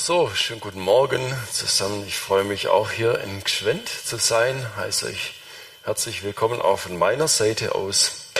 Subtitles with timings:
[0.00, 1.20] So, schönen guten Morgen
[1.50, 2.06] zusammen.
[2.06, 4.64] Ich freue mich auch hier in Gschwend zu sein.
[4.76, 5.34] Heiße euch
[5.82, 8.30] herzlich willkommen auch von meiner Seite aus.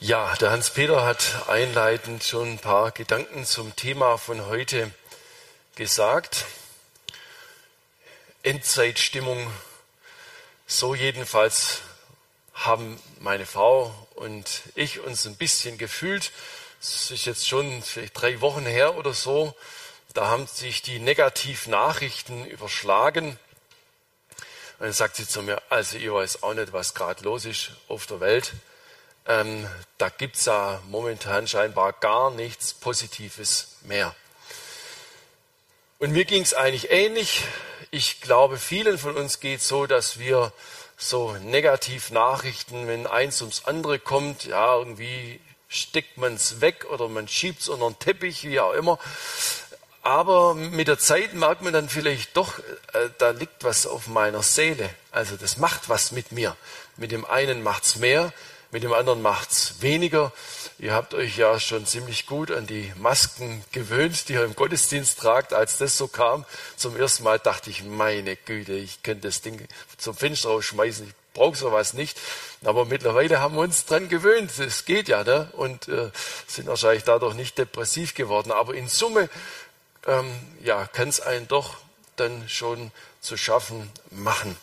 [0.00, 4.90] Ja, der Hans-Peter hat einleitend schon ein paar Gedanken zum Thema von heute
[5.76, 6.46] gesagt.
[8.42, 9.50] Endzeitstimmung.
[10.66, 11.82] So jedenfalls
[12.54, 16.32] haben meine Frau und ich uns ein bisschen gefühlt
[16.80, 19.54] es ist jetzt schon vielleicht drei Wochen her oder so,
[20.14, 23.38] da haben sich die Negativnachrichten überschlagen.
[24.78, 27.72] Und dann sagt sie zu mir, also ich weiß auch nicht, was gerade los ist
[27.88, 28.54] auf der Welt.
[29.26, 29.68] Ähm,
[29.98, 34.14] da gibt es ja momentan scheinbar gar nichts Positives mehr.
[35.98, 37.44] Und mir ging es eigentlich ähnlich.
[37.90, 40.50] Ich glaube, vielen von uns geht so, dass wir
[40.96, 45.40] so Negativnachrichten, wenn eins ums andere kommt, ja, irgendwie
[45.70, 48.98] steckt man es weg oder man schiebt es unter den Teppich, wie auch immer.
[50.02, 54.42] Aber mit der Zeit merkt man dann vielleicht doch, äh, da liegt was auf meiner
[54.42, 54.90] Seele.
[55.12, 56.56] Also das macht was mit mir.
[56.96, 58.32] Mit dem einen macht es mehr,
[58.72, 60.32] mit dem anderen macht es weniger.
[60.78, 65.18] Ihr habt euch ja schon ziemlich gut an die Masken gewöhnt, die ihr im Gottesdienst
[65.18, 65.52] tragt.
[65.52, 66.46] Als das so kam,
[66.76, 69.68] zum ersten Mal dachte ich, meine Güte, ich könnte das Ding
[69.98, 71.06] zum Fenster rausschmeißen.
[71.06, 72.20] Ich brauche sowas nicht.
[72.64, 74.58] Aber mittlerweile haben wir uns dran gewöhnt.
[74.58, 75.48] Es geht ja, ne?
[75.52, 76.10] Und äh,
[76.46, 78.52] sind wahrscheinlich dadurch nicht depressiv geworden.
[78.52, 79.28] Aber in Summe,
[80.06, 80.30] ähm,
[80.62, 81.76] ja, kann es einen doch
[82.16, 84.56] dann schon zu schaffen machen.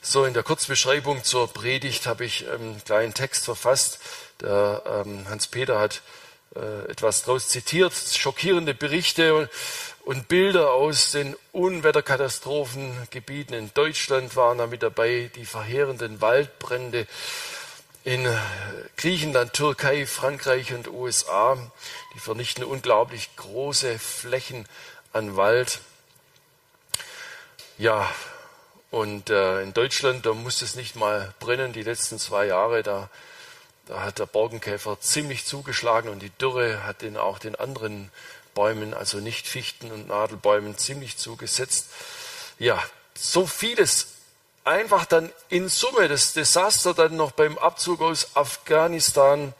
[0.00, 3.98] So, in der Kurzbeschreibung zur Predigt habe ich einen kleinen Text verfasst.
[4.40, 6.02] Der ähm, Hans-Peter hat
[6.54, 9.50] äh, etwas daraus zitiert, schockierende Berichte
[10.06, 17.08] und Bilder aus den Unwetterkatastrophengebieten in Deutschland waren da mit dabei, die verheerenden Waldbrände
[18.04, 18.24] in
[18.96, 21.58] Griechenland, Türkei, Frankreich und USA,
[22.14, 24.68] die vernichten unglaublich große Flächen
[25.12, 25.80] an Wald.
[27.76, 28.08] Ja,
[28.92, 33.10] und äh, in Deutschland, da muss es nicht mal brennen, die letzten zwei Jahre, da,
[33.86, 38.12] da hat der Borkenkäfer ziemlich zugeschlagen und die Dürre hat den auch den anderen
[38.56, 41.86] Bäumen, also nicht Fichten und Nadelbäumen, ziemlich zugesetzt.
[42.58, 42.82] Ja,
[43.14, 44.08] so vieles
[44.64, 49.54] einfach dann in Summe, das Desaster dann noch beim Abzug aus Afghanistan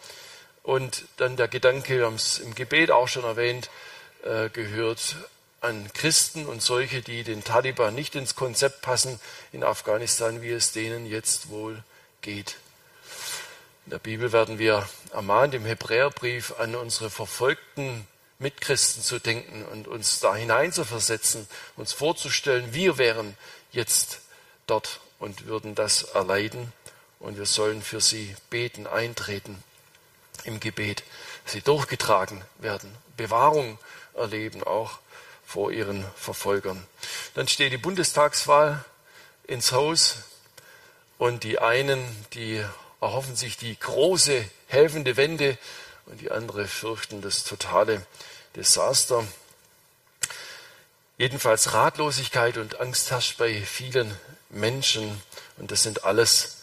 [0.63, 3.71] und dann der Gedanke, wir haben es im Gebet auch schon erwähnt,
[4.25, 5.17] äh, gehört
[5.61, 9.21] an Christen und solche, die den Taliban nicht ins Konzept passen
[9.53, 11.85] in Afghanistan, wie es denen jetzt wohl
[12.23, 12.57] geht.
[13.85, 18.07] In der Bibel werden wir ermahnt im Hebräerbrief an unsere verfolgten
[18.39, 23.37] Mitchristen zu denken und uns da hineinzuversetzen, uns vorzustellen, wir wären
[23.73, 24.21] jetzt
[24.67, 26.73] dort und würden das erleiden
[27.19, 29.63] und wir sollen für sie beten, eintreten
[30.45, 31.03] im Gebet,
[31.47, 33.79] sie durchgetragen werden, Bewahrung
[34.15, 34.99] erleben auch
[35.47, 36.87] vor ihren Verfolgern.
[37.35, 38.85] Dann steht die Bundestagswahl
[39.47, 40.17] ins Haus
[41.19, 42.05] und die einen,
[42.35, 42.63] die
[43.01, 45.57] erhoffen sich die große helfende Wende
[46.07, 48.05] und die andere fürchten das totale
[48.55, 49.27] Desaster.
[51.19, 54.15] Jedenfalls Ratlosigkeit und Angst herrscht bei vielen
[54.51, 55.21] Menschen
[55.57, 56.59] und das sind alles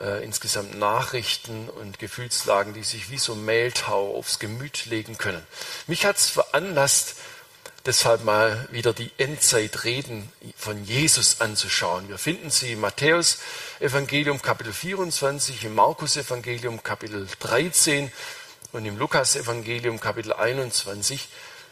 [0.00, 5.44] äh, insgesamt Nachrichten und Gefühlslagen, die sich wie so Mehltau aufs Gemüt legen können.
[5.86, 7.16] Mich hat es veranlasst,
[7.86, 12.08] deshalb mal wieder die Endzeitreden von Jesus anzuschauen.
[12.08, 13.38] Wir finden sie im Matthäus
[13.80, 18.10] Evangelium Kapitel 24, im Markus Evangelium Kapitel 13
[18.72, 21.28] und im Lukas Evangelium Kapitel 21.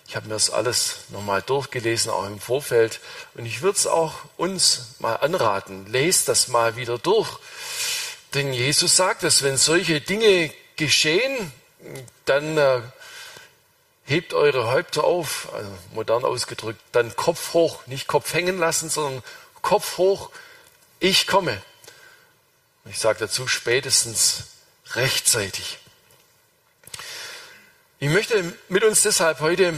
[0.06, 3.00] Ich habe mir das alles nochmal durchgelesen, auch im Vorfeld.
[3.34, 5.86] Und ich würde es auch uns mal anraten.
[5.86, 7.38] Lest das mal wieder durch.
[8.34, 11.52] Denn Jesus sagt, dass wenn solche Dinge geschehen,
[12.26, 12.82] dann äh,
[14.04, 19.22] hebt eure Häupter auf, also modern ausgedrückt, dann Kopf hoch, nicht Kopf hängen lassen, sondern
[19.62, 20.30] Kopf hoch,
[20.98, 21.62] ich komme.
[22.84, 24.44] Ich sage dazu spätestens
[24.92, 25.78] rechtzeitig.
[28.02, 29.74] Ich möchte mit uns deshalb heute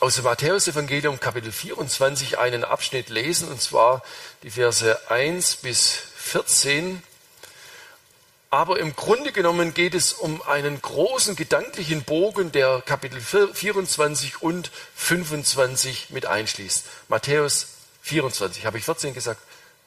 [0.00, 4.02] aus dem Matthäus-Evangelium Kapitel 24 einen Abschnitt lesen, und zwar
[4.42, 7.04] die Verse 1 bis 14
[8.50, 14.72] aber im Grunde genommen geht es um einen großen gedanklichen Bogen, der Kapitel 24 und
[14.96, 16.84] 25 mit einschließt.
[17.08, 17.66] Matthäus
[18.02, 19.40] 24, habe ich 14 gesagt?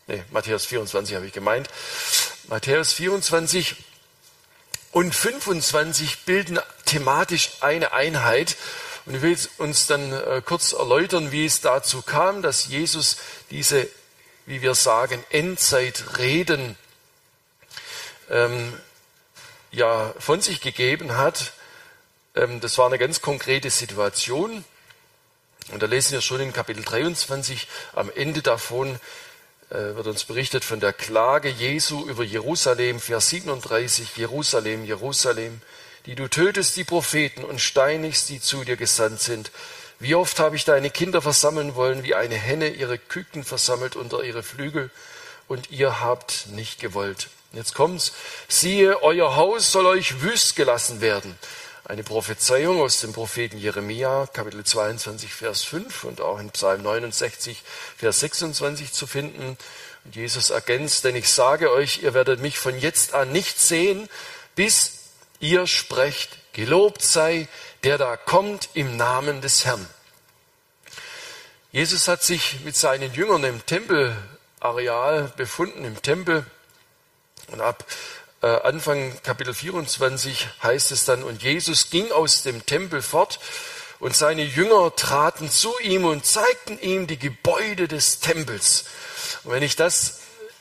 [0.07, 1.69] Nee, Matthäus 24 habe ich gemeint.
[2.47, 3.75] Matthäus 24
[4.97, 8.57] und 25 bilden thematisch eine Einheit.
[9.05, 13.17] Und ich will uns dann äh, kurz erläutern, wie es dazu kam, dass Jesus
[13.51, 13.87] diese,
[14.47, 16.75] wie wir sagen, Endzeitreden
[18.31, 18.73] ähm,
[19.69, 21.53] ja von sich gegeben hat,
[22.33, 24.65] ähm, das war eine ganz konkrete Situation.
[25.69, 28.99] Und da lesen wir schon in Kapitel 23 am Ende davon,
[29.69, 35.61] wird uns berichtet von der Klage Jesu über Jerusalem, Vers 37, Jerusalem, Jerusalem,
[36.05, 39.51] die du tötest die Propheten und steinigst, die zu dir gesandt sind.
[39.99, 44.23] Wie oft habe ich deine Kinder versammeln wollen, wie eine Henne ihre Küken versammelt unter
[44.23, 44.89] ihre Flügel,
[45.47, 47.29] und ihr habt nicht gewollt.
[47.53, 48.11] Jetzt kommt's.
[48.47, 51.37] Siehe, euer Haus soll euch wüst gelassen werden.
[51.89, 57.63] Eine Prophezeiung aus dem Propheten Jeremia, Kapitel 22, Vers 5 und auch in Psalm 69,
[57.95, 59.57] Vers 26 zu finden.
[60.03, 64.09] Und Jesus ergänzt, denn ich sage euch, ihr werdet mich von jetzt an nicht sehen,
[64.53, 64.97] bis
[65.39, 67.47] ihr sprecht, gelobt sei,
[67.85, 69.87] der da kommt im Namen des Herrn.
[71.71, 76.45] Jesus hat sich mit seinen Jüngern im Tempelareal befunden, im Tempel.
[77.49, 77.85] Und ab
[78.41, 83.39] Anfang Kapitel 24 heißt es dann, und Jesus ging aus dem Tempel fort
[83.99, 88.85] und seine Jünger traten zu ihm und zeigten ihm die Gebäude des Tempels.
[89.43, 90.19] Und wenn ich das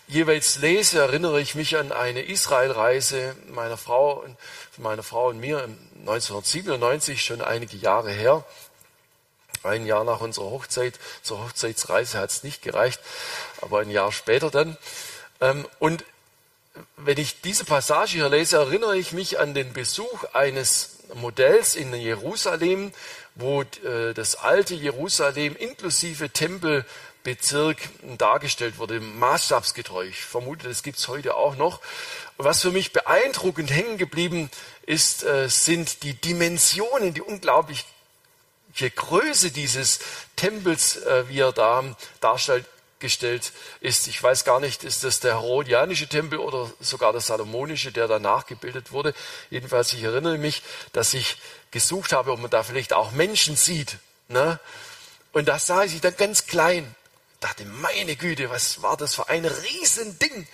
[0.09, 4.25] jeweils lese, erinnere ich mich an eine Israelreise meiner Frau,
[4.79, 5.69] meiner Frau und mir
[6.01, 8.45] 1997, schon einige Jahre her.
[9.63, 13.01] Ein Jahr nach unserer Hochzeit, zur Hochzeitsreise hat es nicht gereicht,
[13.61, 14.79] aber ein Jahr später dann.
[15.41, 16.05] Ähm, und
[16.97, 21.95] wenn ich diese Passage hier lese, erinnere ich mich an den Besuch eines Modells in
[21.95, 22.93] Jerusalem,
[23.35, 27.79] wo äh, das alte Jerusalem inklusive Tempelbezirk
[28.19, 30.07] dargestellt wurde, maßstabsgetreu.
[30.07, 31.81] Ich vermute, das gibt es heute auch noch.
[32.39, 34.51] Was für mich beeindruckend hängen geblieben
[34.85, 37.85] ist, äh, sind die Dimensionen, die unglaubliche
[38.95, 40.01] Größe dieses
[40.37, 41.85] Tempels, äh, wie er da
[42.21, 42.67] darstellt
[42.99, 44.07] gestellt ist.
[44.09, 48.47] Ich weiß gar nicht, ist das der Herodianische Tempel oder sogar der Salomonische, der danach
[48.47, 49.15] gebildet wurde.
[49.51, 50.63] Jedenfalls, ich erinnere mich,
[50.93, 51.37] dass ich
[51.71, 53.99] gesucht habe, ob man da vielleicht auch Menschen sieht.
[54.29, 54.59] Ne?
[55.33, 56.95] Und da sah ich dann ganz klein.
[57.41, 60.49] Dachte, meine Güte, was war das für ein Riesending?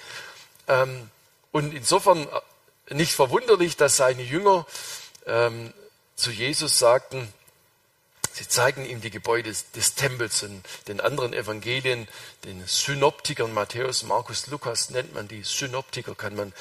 [0.67, 1.11] Ähm,
[1.53, 2.27] und insofern
[2.89, 4.67] äh, nicht verwunderlich, dass seine Jünger
[5.27, 5.73] ähm,
[6.17, 7.33] zu Jesus sagten,
[8.33, 12.09] Sie zeigen ihm die Gebäude des Tempels und den anderen Evangelien,
[12.45, 16.53] den Synoptikern, Matthäus, Markus, Lukas nennt man die Synoptiker, kann man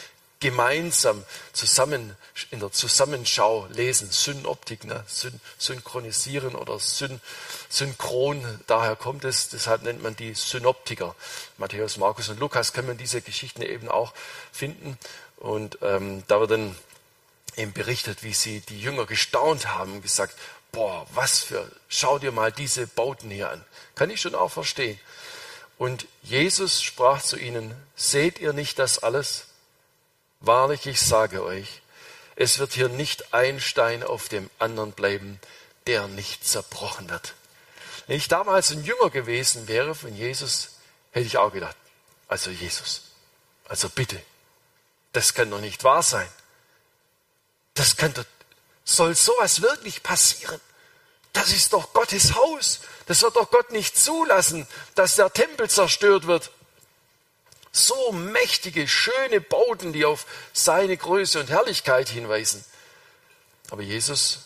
[0.41, 1.23] gemeinsam
[1.53, 2.17] zusammen
[2.49, 4.09] in der Zusammenschau lesen.
[4.11, 5.05] Synoptik, ne?
[5.07, 7.21] Syn synchronisieren oder syn
[7.69, 11.15] synchron, daher kommt es, deshalb nennt man die Synoptiker.
[11.57, 14.13] Matthäus, Markus und Lukas kann man diese Geschichten eben auch
[14.51, 14.97] finden.
[15.37, 16.75] Und ähm, da wird dann
[17.55, 20.35] eben berichtet, wie sie die Jünger gestaunt haben gesagt,
[20.71, 23.63] boah, was für, schau dir mal diese Bauten hier an.
[23.95, 24.99] Kann ich schon auch verstehen.
[25.77, 29.45] Und Jesus sprach zu ihnen, seht ihr nicht das alles?
[30.39, 31.81] Wahrlich, ich sage euch,
[32.35, 35.39] es wird hier nicht ein Stein auf dem anderen bleiben,
[35.87, 37.33] der nicht zerbrochen wird.
[38.07, 40.69] Wenn ich damals ein Jünger gewesen wäre von Jesus,
[41.11, 41.75] hätte ich auch gedacht,
[42.27, 43.03] also Jesus,
[43.67, 44.21] also bitte,
[45.13, 46.27] das kann doch nicht wahr sein.
[47.73, 48.25] Das kann doch,
[48.83, 50.59] soll sowas wirklich passieren?
[51.33, 52.81] Das ist doch Gottes Haus.
[53.05, 56.51] Das wird doch Gott nicht zulassen, dass der Tempel zerstört wird.
[57.71, 62.65] So mächtige, schöne Bauten, die auf seine Größe und Herrlichkeit hinweisen.
[63.69, 64.39] Aber Jesus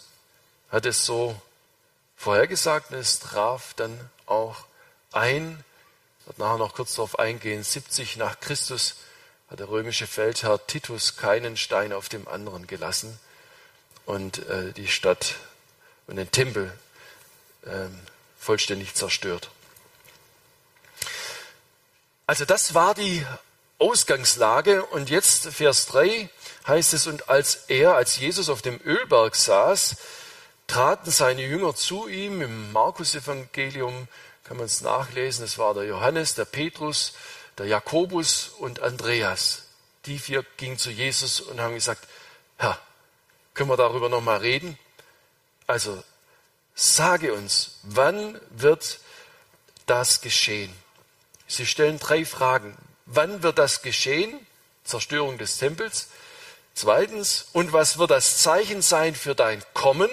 [0.70, 1.36] hat es so
[2.16, 4.66] vorhergesagt und es traf dann auch
[5.12, 5.64] ein.
[6.20, 7.64] Ich werde nachher noch kurz darauf eingehen.
[7.64, 8.98] 70 nach Christus
[9.50, 13.20] hat der römische Feldherr Titus keinen Stein auf dem anderen gelassen
[14.06, 15.36] und äh, die Stadt
[16.08, 16.72] und den Tempel
[17.66, 18.00] ähm,
[18.38, 19.50] vollständig zerstört.
[22.28, 23.26] Also das war die
[23.78, 26.30] Ausgangslage und jetzt Vers 3
[26.68, 29.98] heißt es, und als er, als Jesus auf dem Ölberg saß,
[30.68, 32.42] traten seine Jünger zu ihm.
[32.42, 34.08] Im Markus-Evangelium
[34.44, 35.46] kann man es nachlesen.
[35.46, 37.14] Es war der Johannes, der Petrus,
[37.58, 39.64] der Jakobus und Andreas.
[40.06, 42.08] Die vier gingen zu Jesus und haben gesagt,
[42.58, 42.80] Herr,
[43.56, 44.78] können wir darüber nochmal reden?
[45.66, 46.04] Also,
[46.76, 49.00] sage uns, wann wird
[49.88, 50.74] das geschehen?
[51.48, 52.78] Sie stellen drei Fragen.
[53.06, 54.46] Wann wird das geschehen?
[54.84, 56.10] Zerstörung des Tempels.
[56.76, 60.10] Zweitens, und was wird das Zeichen sein für dein Kommen?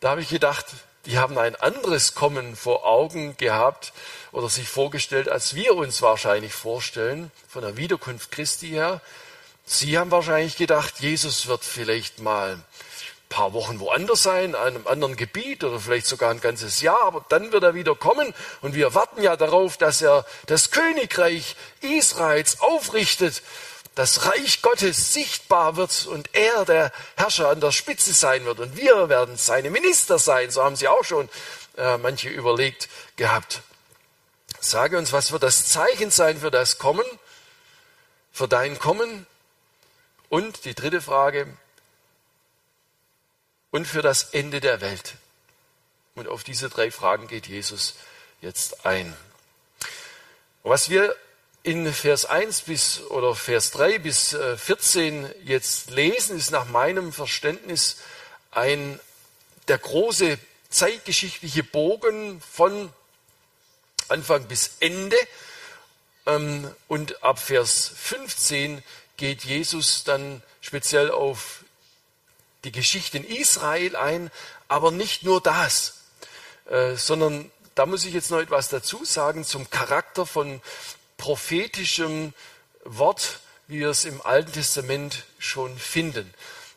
[0.00, 0.66] Da habe ich gedacht,
[1.06, 3.92] die haben ein anderes Kommen vor Augen gehabt
[4.32, 9.00] oder sich vorgestellt, als wir uns wahrscheinlich vorstellen, von der Wiederkunft Christi her.
[9.66, 12.64] Sie haben wahrscheinlich gedacht, Jesus wird vielleicht mal ein
[13.28, 17.24] paar Wochen woanders sein, in einem anderen Gebiet oder vielleicht sogar ein ganzes Jahr, aber
[17.28, 22.60] dann wird er wieder kommen und wir warten ja darauf, dass er das Königreich Israels
[22.60, 23.42] aufrichtet
[23.94, 28.76] das Reich Gottes sichtbar wird und er der Herrscher an der Spitze sein wird und
[28.76, 30.50] wir werden seine Minister sein.
[30.50, 31.28] So haben sie auch schon
[31.76, 33.62] äh, manche überlegt gehabt.
[34.60, 37.04] Sage uns, was wird das Zeichen sein für das Kommen,
[38.32, 39.26] für dein Kommen?
[40.34, 41.46] Und die dritte Frage,
[43.70, 45.14] und für das Ende der Welt.
[46.16, 47.94] Und auf diese drei Fragen geht Jesus
[48.40, 49.16] jetzt ein.
[50.64, 51.14] Was wir
[51.62, 57.12] in Vers 1 bis oder Vers 3 bis 14 äh, jetzt lesen, ist nach meinem
[57.12, 57.98] Verständnis
[58.50, 58.98] ein
[59.68, 60.36] der große
[60.68, 62.92] zeitgeschichtliche Bogen von
[64.08, 65.16] Anfang bis Ende.
[66.26, 68.82] Ähm, und ab Vers 15
[69.16, 71.64] geht Jesus dann speziell auf
[72.64, 74.30] die Geschichte in Israel ein,
[74.68, 76.00] aber nicht nur das,
[76.68, 80.62] äh, sondern da muss ich jetzt noch etwas dazu sagen zum Charakter von
[81.16, 82.32] prophetischem
[82.84, 86.32] Wort, wie wir es im Alten Testament schon finden.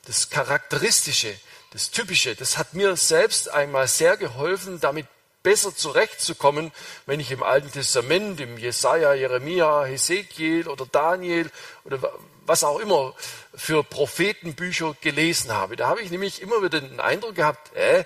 [0.06, 1.34] Das Charakteristische,
[1.72, 5.08] das Typische, das hat mir selbst einmal sehr geholfen, damit
[5.48, 6.74] besser zurechtzukommen,
[7.06, 11.50] wenn ich im Alten Testament, im Jesaja, Jeremia, Hesekiel oder Daniel
[11.86, 12.00] oder
[12.46, 13.16] was auch immer
[13.56, 15.78] für Prophetenbücher gelesen habe.
[15.78, 18.04] Da habe ich nämlich immer wieder den Eindruck gehabt, äh,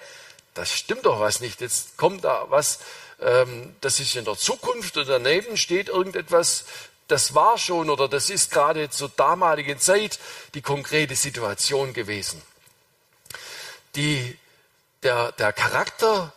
[0.53, 1.61] das stimmt doch was nicht.
[1.61, 2.77] Jetzt kommt da was,
[3.19, 6.65] ähm, das ist in der Zukunft und daneben steht irgendetwas,
[7.07, 10.19] das war schon oder das ist gerade zur damaligen Zeit
[10.53, 12.39] die konkrete Situation gewesen.
[13.95, 14.37] Die,
[15.01, 16.33] der, der Charakter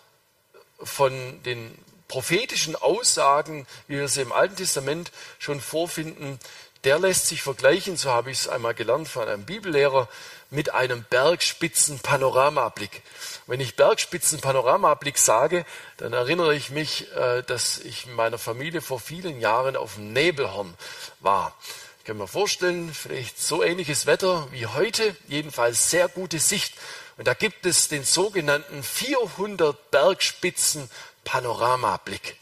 [0.85, 1.77] von den
[2.09, 6.39] prophetischen Aussagen, wie wir sie im Alten Testament schon vorfinden,
[6.85, 10.09] der lässt sich vergleichen, so habe ich es einmal gelernt von einem Bibellehrer,
[10.51, 13.03] mit einem Bergspitzen-Panoramablick.
[13.47, 15.65] Wenn ich Bergspitzen-Panoramablick sage,
[15.97, 20.13] dann erinnere ich mich, äh, dass ich in meiner Familie vor vielen Jahren auf dem
[20.13, 20.75] Nebelhorn
[21.21, 21.57] war.
[21.99, 26.75] Ich kann mir vorstellen, vielleicht so ähnliches Wetter wie heute, jedenfalls sehr gute Sicht.
[27.17, 30.91] Und da gibt es den sogenannten 400 Bergspitzen
[31.25, 32.37] Panoramablick.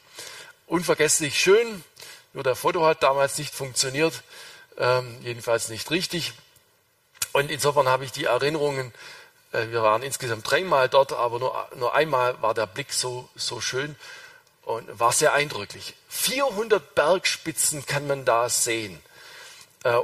[0.66, 1.84] Unvergesslich schön,
[2.32, 4.22] nur der Foto hat damals nicht funktioniert,
[4.78, 6.32] ähm, jedenfalls nicht richtig.
[7.32, 8.92] Und insofern habe ich die Erinnerungen,
[9.52, 13.60] äh, wir waren insgesamt dreimal dort, aber nur, nur einmal war der Blick so, so
[13.60, 13.96] schön
[14.62, 15.94] und war sehr eindrücklich.
[16.08, 19.00] 400 Bergspitzen kann man da sehen.
[19.84, 19.98] Äh,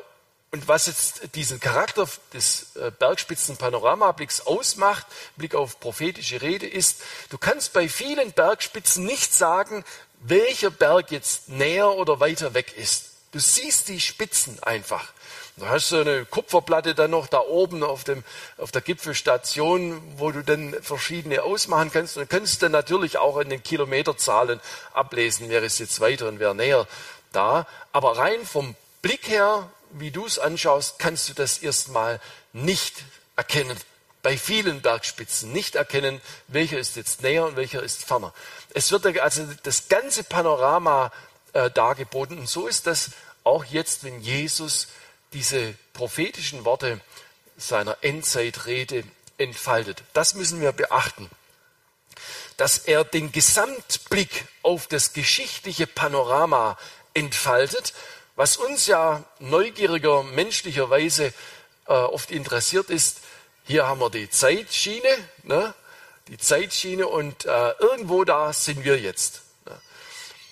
[0.51, 7.37] und was jetzt diesen Charakter des äh, Bergspitzen-Panoramablicks ausmacht, Blick auf prophetische Rede, ist, du
[7.37, 9.85] kannst bei vielen Bergspitzen nicht sagen,
[10.21, 13.11] welcher Berg jetzt näher oder weiter weg ist.
[13.33, 15.13] Du siehst die Spitzen einfach.
[15.59, 18.25] Da hast du eine Kupferplatte dann noch da oben auf, dem,
[18.57, 22.17] auf der Gipfelstation, wo du dann verschiedene ausmachen kannst.
[22.17, 24.61] Und kannst dann natürlich auch in den Kilometerzahlen
[24.95, 26.87] ablesen, wer ist jetzt weiter und wer näher
[27.33, 27.67] da.
[27.93, 32.21] Aber rein vom Blick her, wie du es anschaust, kannst du das erstmal
[32.53, 33.05] nicht
[33.37, 33.79] erkennen.
[34.23, 38.35] Bei vielen Bergspitzen nicht erkennen, welcher ist jetzt näher und welcher ist ferner.
[38.75, 41.13] Es wird also das ganze Panorama
[41.53, 42.39] äh, dargeboten.
[42.39, 43.11] Und so ist das
[43.45, 44.89] auch jetzt, wenn Jesus
[45.33, 47.01] diese prophetischen Worte
[47.57, 49.05] seiner Endzeitrede
[49.39, 50.03] entfaltet.
[50.13, 51.31] Das müssen wir beachten,
[52.57, 56.77] dass er den Gesamtblick auf das geschichtliche Panorama
[57.15, 57.95] entfaltet,
[58.39, 61.35] was uns ja neugieriger menschlicherweise
[61.87, 63.19] äh, oft interessiert ist.
[63.65, 65.09] Hier haben wir die Zeitschiene,
[65.43, 65.75] ne?
[66.29, 69.41] die Zeitschiene und äh, irgendwo da sind wir jetzt.
[69.67, 69.73] Ne?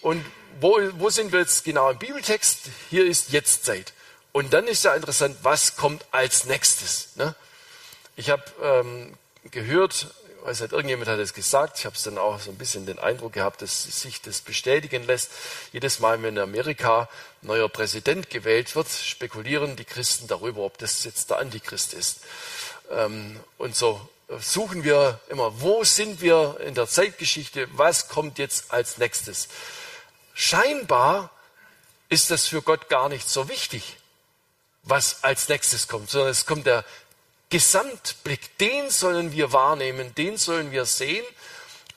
[0.00, 0.24] Und
[0.58, 2.70] wo, wo sind wir jetzt genau im Bibeltext?
[2.90, 3.92] Hier ist Jetztzeit.
[4.32, 7.14] Und dann ist ja interessant, was kommt als nächstes.
[7.14, 7.36] Ne?
[8.16, 9.14] Ich habe ähm,
[9.52, 10.08] gehört,
[10.46, 13.00] weiß nicht, irgendjemand hat es gesagt, ich habe es dann auch so ein bisschen den
[13.00, 15.30] Eindruck gehabt, dass sich das bestätigen lässt.
[15.72, 17.08] Jedes Mal, wenn in Amerika
[17.42, 22.20] ein neuer Präsident gewählt wird, spekulieren die Christen darüber, ob das jetzt der Antichrist ist.
[22.92, 24.00] Ähm, und so
[24.40, 29.48] suchen wir immer, wo sind wir in der Zeitgeschichte, was kommt jetzt als nächstes.
[30.32, 31.30] Scheinbar
[32.08, 33.96] ist das für Gott gar nicht so wichtig
[34.86, 36.84] was als nächstes kommt, sondern es kommt der
[37.50, 38.58] Gesamtblick.
[38.58, 41.24] Den sollen wir wahrnehmen, den sollen wir sehen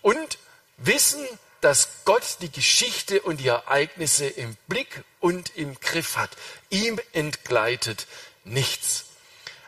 [0.02, 0.38] und
[0.78, 1.26] wissen,
[1.62, 6.32] dass Gott die Geschichte und die Ereignisse im Blick und im Griff hat.
[6.70, 8.08] Ihm entgleitet
[8.46, 9.06] nichts.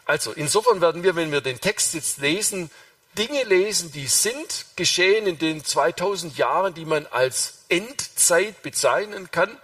[0.06, 2.72] Also insofern werden wir, wenn wir den Text jetzt lesen,
[3.18, 9.58] Dinge lesen, die sind geschehen in den 2000 Jahren, die man als Endzeit bezeichnen kann.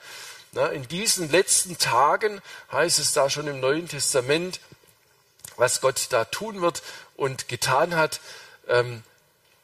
[0.74, 4.60] In diesen letzten Tagen heißt es da schon im Neuen Testament,
[5.58, 6.82] was Gott da tun wird
[7.16, 8.22] und getan hat.
[8.68, 9.04] Ähm,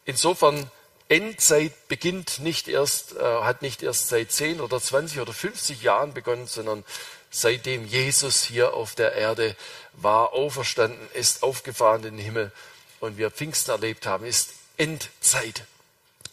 [0.05, 0.69] insofern,
[1.09, 6.13] Endzeit beginnt nicht erst, äh, hat nicht erst seit 10 oder 20 oder 50 Jahren
[6.13, 6.83] begonnen, sondern
[7.29, 9.55] seitdem Jesus hier auf der Erde
[9.93, 12.51] war, auferstanden ist, aufgefahren in den Himmel
[12.99, 15.65] und wir Pfingsten erlebt haben, ist Endzeit.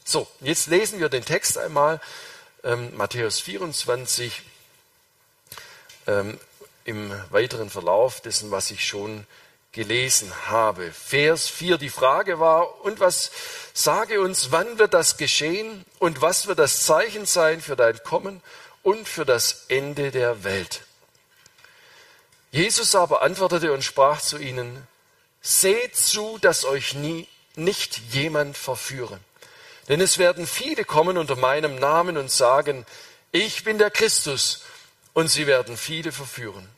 [0.05, 2.01] So, jetzt lesen wir den Text einmal,
[2.65, 4.43] ähm, Matthäus 24,
[6.07, 6.39] ähm,
[6.85, 9.27] im weiteren Verlauf dessen, was ich schon
[9.73, 10.93] gelesen habe.
[10.93, 13.31] Vers 4, die Frage war, und was
[13.73, 18.43] sage uns, wann wird das geschehen und was wird das Zeichen sein für dein Kommen
[18.83, 20.83] und für das Ende der Welt?
[22.51, 24.87] Jesus aber antwortete und sprach zu ihnen,
[25.41, 29.21] seht zu, dass euch nie, nicht jemand verführe.
[29.89, 32.85] Denn es werden viele kommen unter meinem Namen und sagen,
[33.31, 34.63] ich bin der Christus,
[35.13, 36.69] und sie werden viele verführen.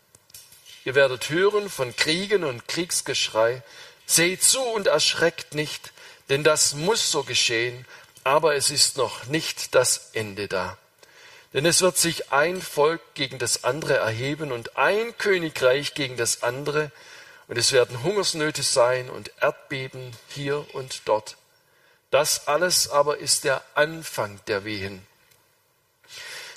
[0.85, 3.63] Ihr werdet hören von Kriegen und Kriegsgeschrei.
[4.07, 5.93] Seht zu und erschreckt nicht,
[6.29, 7.87] denn das muss so geschehen,
[8.25, 10.77] aber es ist noch nicht das Ende da.
[11.53, 16.43] Denn es wird sich ein Volk gegen das andere erheben und ein Königreich gegen das
[16.43, 16.91] andere,
[17.49, 21.37] und es werden Hungersnöte sein und Erdbeben hier und dort.
[22.11, 25.07] Das alles aber ist der Anfang der Wehen.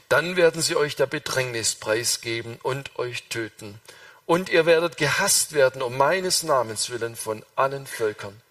[0.09, 3.81] Dann werden sie euch der Bedrängnis preisgeben und euch töten.
[4.25, 8.41] Und ihr werdet gehasst werden um meines Namens willen von allen Völkern.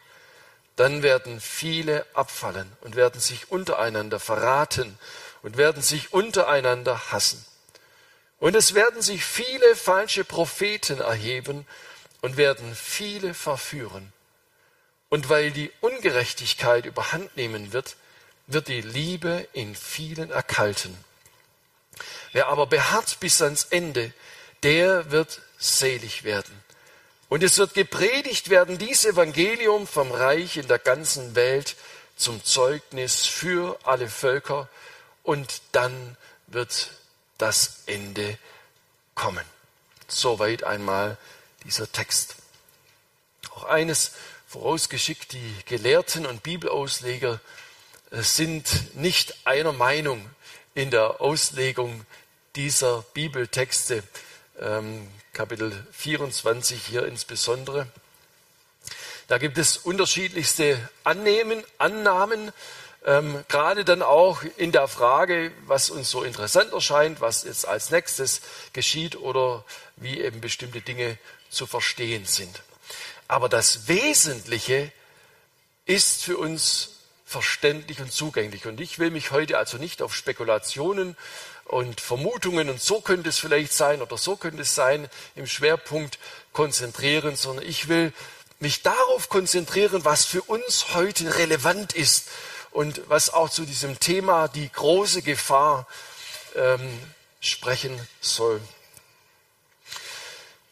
[0.77, 4.99] Dann werden viele abfallen und werden sich untereinander verraten
[5.43, 7.45] und werden sich untereinander hassen.
[8.39, 11.67] Und es werden sich viele falsche Propheten erheben
[12.23, 14.13] und werden viele verführen.
[15.09, 17.97] Und weil die Ungerechtigkeit überhand nehmen wird,
[18.47, 20.97] wird die Liebe in vielen erkalten.
[22.33, 24.13] Wer aber beharrt bis ans Ende,
[24.65, 26.61] der wird selig werden.
[27.29, 31.77] Und es wird gepredigt werden, dieses Evangelium vom Reich in der ganzen Welt
[32.17, 34.69] zum Zeugnis für alle Völker.
[35.23, 36.17] Und dann
[36.47, 36.93] wird
[37.39, 38.39] das Ende
[39.15, 39.45] kommen.
[40.09, 41.19] Soweit einmal
[41.65, 42.37] dieser Text.
[43.51, 44.13] Auch eines
[44.47, 47.41] vorausgeschickt, die Gelehrten und Bibelausleger
[48.11, 50.29] äh, sind nicht einer Meinung
[50.75, 52.07] in der Auslegung
[52.55, 54.05] dieser Bibeltexte,
[54.61, 57.87] ähm, Kapitel 24 hier insbesondere.
[59.27, 62.53] Da gibt es unterschiedlichste Annehmen, Annahmen,
[63.07, 67.91] ähm, gerade dann auch in der Frage, was uns so interessant erscheint, was jetzt als
[67.91, 68.41] nächstes
[68.73, 69.65] geschieht oder
[69.97, 71.19] wie eben bestimmte Dinge
[71.51, 72.63] zu verstehen sind.
[73.29, 74.93] Aber das Wesentliche
[75.87, 76.91] ist für uns
[77.25, 78.67] verständlich und zugänglich.
[78.67, 81.17] Und ich will mich heute also nicht auf Spekulationen
[81.65, 86.19] und Vermutungen und so könnte es vielleicht sein oder so könnte es sein im Schwerpunkt
[86.53, 88.13] konzentrieren, sondern ich will
[88.61, 92.29] mich darauf konzentrieren, was für uns heute relevant ist
[92.71, 95.87] und was auch zu diesem Thema die große Gefahr
[96.55, 97.01] ähm,
[97.41, 98.61] sprechen soll.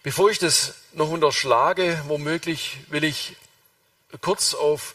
[0.03, 3.37] Bevor ich das noch unterschlage, womöglich will ich
[4.21, 4.95] kurz auf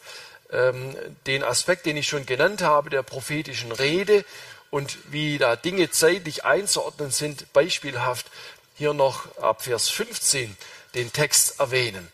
[0.52, 4.26] ähm, den Aspekt, den ich schon genannt habe, der prophetischen Rede
[4.69, 8.27] und wie da Dinge zeitlich einzuordnen sind, beispielhaft
[8.75, 10.56] hier noch ab Vers 15
[10.93, 12.12] den Text erwähnen.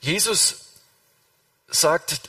[0.00, 0.56] Jesus
[1.68, 2.20] sagt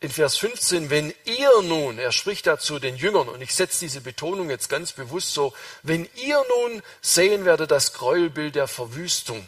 [0.00, 4.00] in Vers 15, wenn ihr nun, er spricht dazu den Jüngern, und ich setze diese
[4.00, 9.46] Betonung jetzt ganz bewusst so, wenn ihr nun sehen werdet das Gräuelbild der Verwüstung,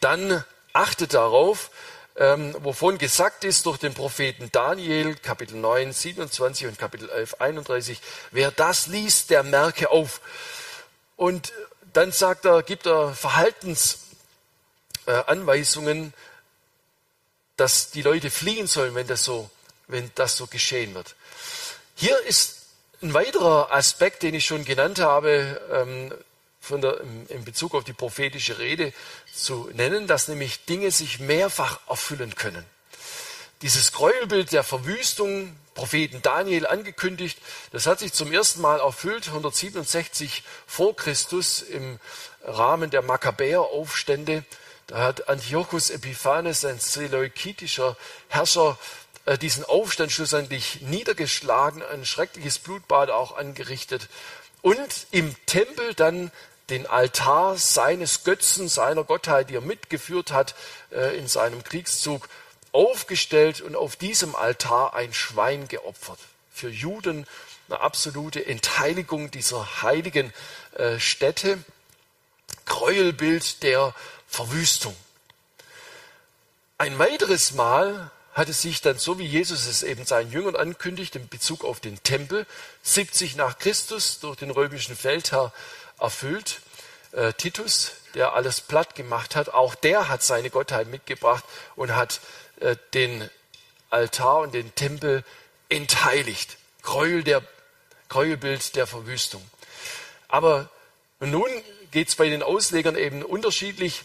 [0.00, 1.70] dann achtet darauf,
[2.18, 8.00] ähm, wovon gesagt ist durch den Propheten Daniel, Kapitel 9, 27 und Kapitel 11, 31,
[8.30, 10.20] wer das liest, der merke auf.
[11.16, 11.52] Und
[11.92, 16.12] dann sagt er, gibt er Verhaltensanweisungen, äh,
[17.56, 19.50] dass die Leute fliehen sollen, wenn das so,
[19.86, 21.14] wenn das so geschehen wird.
[21.94, 22.66] Hier ist
[23.02, 26.12] ein weiterer Aspekt, den ich schon genannt habe, ähm,
[26.68, 28.92] der, in Bezug auf die prophetische Rede
[29.36, 32.64] zu nennen, dass nämlich Dinge sich mehrfach erfüllen können.
[33.62, 37.38] Dieses Gräuelbild der Verwüstung, Propheten Daniel angekündigt,
[37.72, 41.98] das hat sich zum ersten Mal erfüllt, 167 vor Christus im
[42.44, 44.44] Rahmen der Makkabäer-Aufstände.
[44.86, 47.96] Da hat Antiochus Epiphanes, ein seleukitischer
[48.28, 48.78] Herrscher,
[49.24, 54.08] äh, diesen Aufstand schlussendlich niedergeschlagen, ein schreckliches Blutbad auch angerichtet
[54.62, 56.30] und im Tempel dann
[56.70, 60.54] den Altar seines Götzen, seiner Gottheit, die er mitgeführt hat
[60.90, 62.28] äh, in seinem Kriegszug,
[62.72, 66.18] aufgestellt und auf diesem Altar ein Schwein geopfert.
[66.52, 67.26] Für Juden
[67.68, 70.32] eine absolute Entheiligung dieser heiligen
[70.74, 71.58] äh, Stätte,
[72.64, 73.94] Gräuelbild der
[74.26, 74.94] Verwüstung.
[76.78, 81.16] Ein weiteres Mal hat es sich dann, so wie Jesus es eben seinen Jüngern ankündigt,
[81.16, 82.46] in Bezug auf den Tempel,
[82.82, 85.54] 70 nach Christus durch den römischen Feldherr
[85.98, 86.60] erfüllt.
[87.12, 92.20] äh, Titus, der alles platt gemacht hat, auch der hat seine Gottheit mitgebracht und hat
[92.60, 93.28] äh, den
[93.90, 95.24] Altar und den Tempel
[95.68, 96.58] entheiligt.
[96.82, 97.42] Gräuel der,
[98.08, 99.42] Gräuelbild der Verwüstung.
[100.28, 100.68] Aber
[101.20, 101.48] nun
[101.90, 104.02] geht es bei den Auslegern eben unterschiedlich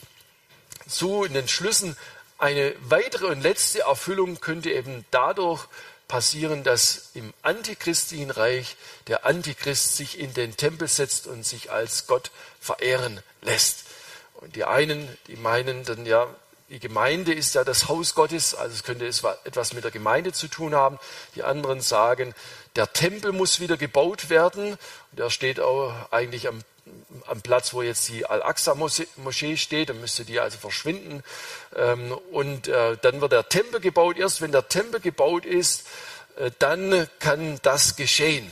[0.88, 1.98] zu in den Schlüssen.
[2.38, 5.68] Eine weitere und letzte Erfüllung könnte eben dadurch
[6.12, 8.76] passieren, dass im antichristlichen Reich
[9.08, 13.86] der Antichrist sich in den Tempel setzt und sich als Gott verehren lässt.
[14.34, 16.28] Und die einen, die meinen dann ja,
[16.68, 20.50] die Gemeinde ist ja das Haus Gottes, also es könnte etwas mit der Gemeinde zu
[20.50, 21.00] tun haben.
[21.36, 22.36] Die anderen sagen,
[22.76, 24.78] der Tempel muss wieder gebaut werden.
[25.12, 26.62] Und er steht auch eigentlich am
[27.28, 31.24] am Platz, wo jetzt die Al-Aqsa-Moschee steht, dann müsste die also verschwinden.
[31.76, 34.18] Ähm, und äh, dann wird der Tempel gebaut.
[34.18, 35.88] Erst wenn der Tempel gebaut ist,
[36.38, 38.52] äh, dann kann das geschehen.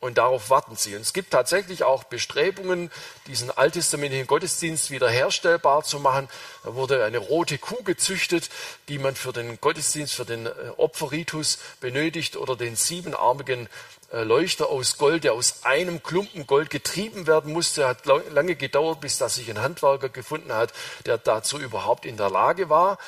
[0.00, 0.94] Und darauf warten sie.
[0.94, 2.90] Und es gibt tatsächlich auch Bestrebungen,
[3.26, 6.28] diesen alttestamentlichen Gottesdienst wiederherstellbar zu machen.
[6.62, 8.48] Da wurde eine rote Kuh gezüchtet,
[8.88, 13.68] die man für den Gottesdienst, für den äh, Opferritus benötigt oder den siebenarmigen
[14.12, 17.88] äh, Leuchter aus Gold, der aus einem Klumpen Gold getrieben werden musste.
[17.88, 20.72] Hat lange gedauert, bis da sich ein Handwerker gefunden hat,
[21.06, 22.98] der dazu überhaupt in der Lage war.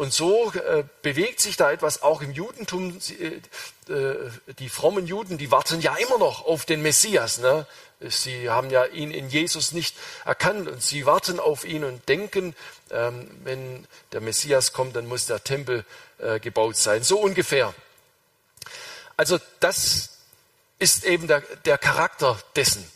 [0.00, 2.98] Und so äh, bewegt sich da etwas auch im Judentum.
[3.20, 7.36] Äh, äh, die frommen Juden, die warten ja immer noch auf den Messias.
[7.36, 7.66] Ne?
[8.08, 12.56] Sie haben ja ihn in Jesus nicht erkannt und sie warten auf ihn und denken,
[12.90, 15.84] ähm, wenn der Messias kommt, dann muss der Tempel
[16.16, 17.02] äh, gebaut sein.
[17.02, 17.74] So ungefähr.
[19.18, 20.16] Also das
[20.78, 22.90] ist eben der, der Charakter dessen,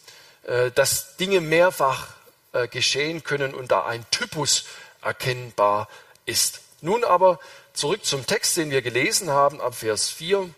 [0.44, 2.14] äh, dass Dinge mehrfach
[2.54, 4.64] äh, geschehen können und da ein Typus
[5.02, 5.90] erkennbar
[6.24, 6.63] ist.
[6.85, 7.40] Nun aber
[7.73, 10.51] zurück zum Text, den wir gelesen haben, ab Vers 4.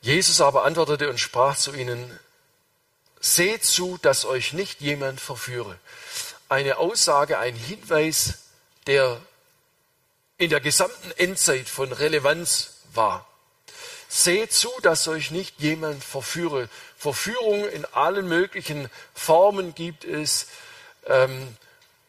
[0.00, 2.16] Jesus aber antwortete und sprach zu ihnen,
[3.18, 5.76] seht zu, dass euch nicht jemand verführe.
[6.48, 8.44] Eine Aussage, ein Hinweis,
[8.86, 9.20] der
[10.36, 13.26] in der gesamten Endzeit von Relevanz war.
[14.06, 16.68] Seht zu, dass euch nicht jemand verführe.
[16.96, 20.46] Verführung in allen möglichen Formen gibt es.
[21.06, 21.56] Ähm,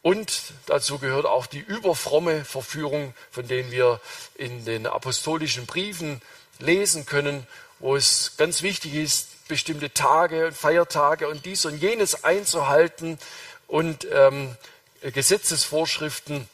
[0.10, 4.02] und dazu gehört auch die überfromme Verführung, von denen wir
[4.34, 6.20] in den apostolischen Briefen
[6.58, 7.46] lesen können,
[7.78, 13.20] wo es ganz wichtig ist, bestimmte Tage, Feiertage und dies und jenes einzuhalten
[13.68, 14.58] und ähm,
[15.04, 16.50] Gesetzesvorschriften.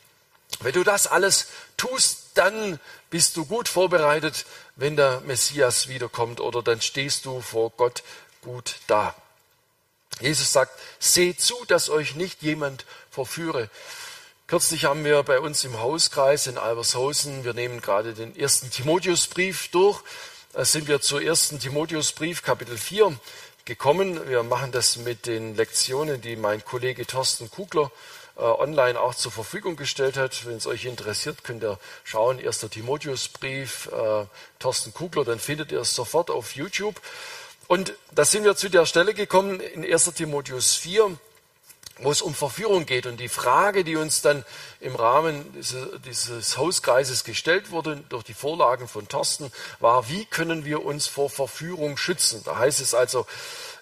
[0.60, 2.78] Wenn du das alles tust, dann
[3.10, 8.04] bist du gut vorbereitet, wenn der Messias wiederkommt oder dann stehst du vor Gott
[8.42, 9.16] gut da.
[10.22, 13.70] Jesus sagt, seht zu, dass euch nicht jemand verführe.
[14.48, 19.70] Kürzlich haben wir bei uns im Hauskreis in Albershausen, wir nehmen gerade den ersten Timotheusbrief
[19.70, 20.02] durch,
[20.54, 23.18] sind wir zur ersten Timotheusbrief Kapitel 4
[23.66, 24.30] gekommen.
[24.30, 27.92] Wir machen das mit den Lektionen, die mein Kollege Thorsten Kugler
[28.38, 30.46] äh, online auch zur Verfügung gestellt hat.
[30.46, 34.26] Wenn es euch interessiert, könnt ihr schauen, erster Timotheusbrief, äh,
[34.60, 37.02] Thorsten Kugler, dann findet ihr es sofort auf YouTube.
[37.68, 41.18] Und da sind wir zu der Stelle gekommen in 1 Timotheus 4,
[42.00, 43.08] wo es um Verführung geht.
[43.08, 44.46] Und die Frage, die uns dann
[44.82, 45.46] im Rahmen
[46.06, 51.30] dieses, Hauskreises gestellt wurde, durch die Vorlagen von Thorsten, war, wie können wir uns vor
[51.30, 52.42] Verführung schützen?
[52.46, 53.26] Da heißt es also,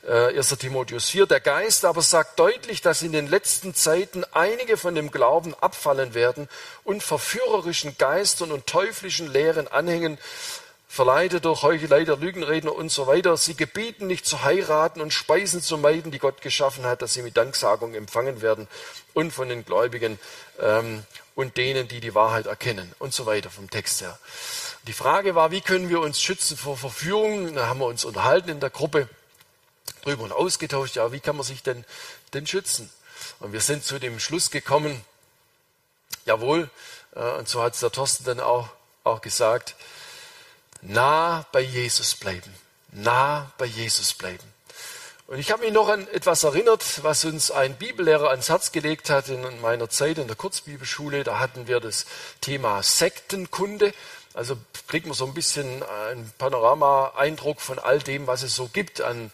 [0.07, 4.77] äh, 1 Timotheus 4, der Geist aber sagt deutlich, dass in den letzten Zeiten einige
[4.77, 6.47] von dem Glauben abfallen werden
[6.83, 10.17] und verführerischen Geistern und teuflischen Lehren anhängen,
[10.93, 13.35] verleitet durch Heuchelei der Lügenredner und so weiter.
[13.35, 17.23] Sie gebieten nicht zu heiraten und Speisen zu meiden, die Gott geschaffen hat, dass sie
[17.23, 18.67] mit Danksagung empfangen werden
[19.15, 20.19] und von den Gläubigen
[20.59, 21.03] ähm,
[21.33, 24.19] und denen, die die Wahrheit erkennen und so weiter vom Text her.
[24.85, 27.55] Die Frage war, wie können wir uns schützen vor Verführung?
[27.55, 29.09] Da haben wir uns unterhalten in der Gruppe
[30.03, 30.95] drüber und ausgetauscht.
[30.95, 31.85] Ja, wie kann man sich denn,
[32.35, 32.87] denn schützen?
[33.39, 35.03] Und wir sind zu dem Schluss gekommen,
[36.27, 36.69] jawohl,
[37.15, 38.69] äh, und so hat es der Thorsten dann auch,
[39.03, 39.75] auch gesagt,
[40.87, 42.53] nah bei Jesus bleiben.
[42.91, 44.53] Nah bei Jesus bleiben.
[45.25, 49.09] Und ich habe mich noch an etwas erinnert, was uns ein Bibellehrer ans Herz gelegt
[49.09, 51.23] hat in meiner Zeit in der Kurzbibelschule.
[51.23, 52.05] Da hatten wir das
[52.41, 53.93] Thema Sektenkunde.
[54.33, 58.99] Also kriegt man so ein bisschen einen Panorama-Eindruck von all dem, was es so gibt
[58.99, 59.31] an,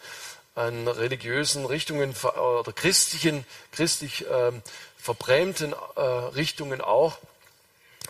[0.55, 4.62] an religiösen Richtungen oder christlichen, christlich ähm,
[4.97, 7.17] verbrämten äh, Richtungen auch.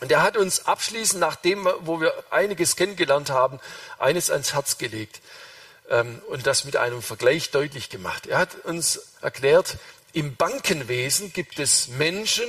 [0.02, 3.60] Und er hat uns abschließend, nachdem, wo wir einiges kennengelernt haben,
[3.98, 5.22] eines ans Herz gelegt
[5.90, 8.28] ähm, und das mit einem Vergleich deutlich gemacht.
[8.28, 9.78] Er hat uns erklärt,
[10.14, 12.48] im Bankenwesen gibt es Menschen,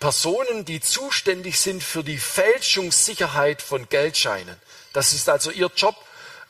[0.00, 4.56] Personen, die zuständig sind für die Fälschungssicherheit von Geldscheinen.
[4.92, 5.96] Das ist also ihr Job.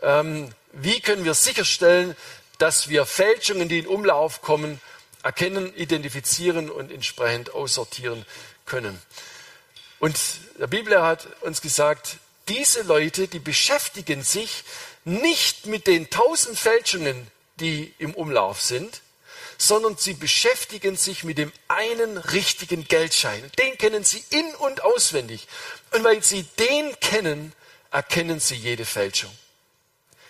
[0.02, 2.16] Ähm, wie können wir sicherstellen,
[2.58, 4.80] dass wir Fälschungen, die in Umlauf kommen,
[5.22, 8.24] erkennen, identifizieren und entsprechend aussortieren
[8.66, 9.00] können.
[10.04, 10.20] Und
[10.58, 14.62] der Bibel hat uns gesagt, diese Leute, die beschäftigen sich
[15.06, 17.26] nicht mit den tausend Fälschungen,
[17.58, 19.00] die im Umlauf sind,
[19.56, 23.50] sondern sie beschäftigen sich mit dem einen richtigen Geldschein.
[23.58, 25.48] Den kennen sie in und auswendig.
[25.92, 27.54] Und weil sie den kennen,
[27.90, 29.32] erkennen sie jede Fälschung.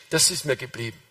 [0.09, 1.03] Das ist mir geblieben.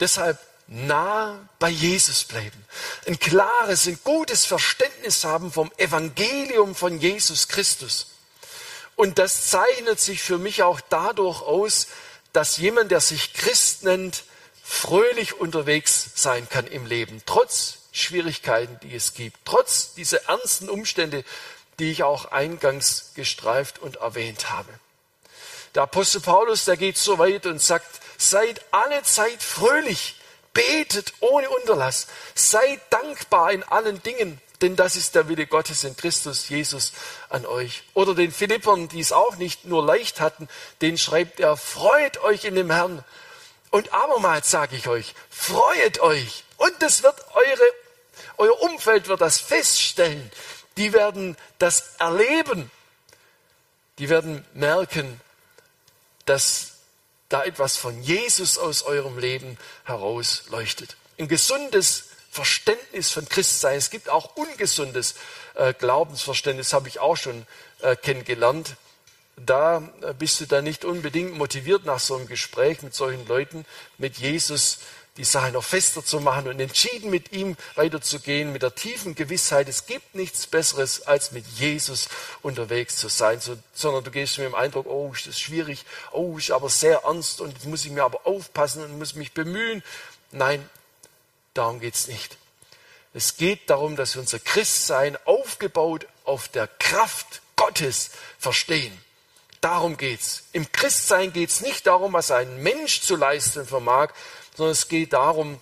[0.00, 2.64] Deshalb nah bei Jesus bleiben.
[3.06, 8.08] Ein klares, ein gutes Verständnis haben vom Evangelium von Jesus Christus.
[8.96, 11.88] Und das zeichnet sich für mich auch dadurch aus,
[12.32, 14.24] dass jemand, der sich Christ nennt,
[14.62, 21.24] fröhlich unterwegs sein kann im Leben, trotz Schwierigkeiten, die es gibt, trotz dieser ernsten Umstände,
[21.78, 24.72] die ich auch eingangs gestreift und erwähnt habe.
[25.74, 30.16] Der Apostel Paulus, der geht so weit und sagt, seid alle Zeit fröhlich,
[30.52, 35.96] betet ohne Unterlass, seid dankbar in allen Dingen, denn das ist der Wille Gottes in
[35.96, 36.92] Christus Jesus
[37.28, 37.82] an euch.
[37.94, 40.48] Oder den Philippern, die es auch nicht nur leicht hatten,
[40.80, 43.04] den schreibt er, freut euch in dem Herrn.
[43.70, 46.44] Und abermals sage ich euch, freut euch.
[46.58, 47.72] Und das wird eure,
[48.36, 50.30] euer Umfeld wird das feststellen.
[50.76, 52.70] Die werden das erleben.
[53.98, 55.20] Die werden merken,
[56.24, 56.71] dass
[57.32, 60.96] da etwas von Jesus aus eurem Leben herausleuchtet.
[61.18, 63.76] Ein gesundes Verständnis von Christsein.
[63.76, 65.14] Es gibt auch ungesundes
[65.54, 67.46] äh, Glaubensverständnis, habe ich auch schon
[67.80, 68.76] äh, kennengelernt
[69.36, 73.64] da äh, bist du dann nicht unbedingt motiviert nach so einem Gespräch mit solchen Leuten,
[73.98, 74.78] mit Jesus
[75.18, 79.68] die Sache noch fester zu machen und entschieden mit ihm weiterzugehen, mit der tiefen Gewissheit,
[79.68, 82.08] es gibt nichts Besseres, als mit Jesus
[82.40, 86.38] unterwegs zu sein, so, sondern du gehst mit dem Eindruck, oh, ist das schwierig, oh,
[86.38, 89.82] ist aber sehr ernst und jetzt muss ich mir aber aufpassen und muss mich bemühen.
[90.30, 90.66] Nein,
[91.52, 92.38] darum geht's nicht.
[93.12, 98.98] Es geht darum, dass wir unser Christsein aufgebaut auf der Kraft Gottes verstehen.
[99.60, 100.44] Darum geht's.
[100.52, 104.12] Im Christsein geht es nicht darum, was ein Mensch zu leisten vermag,
[104.54, 105.60] sondern es geht darum,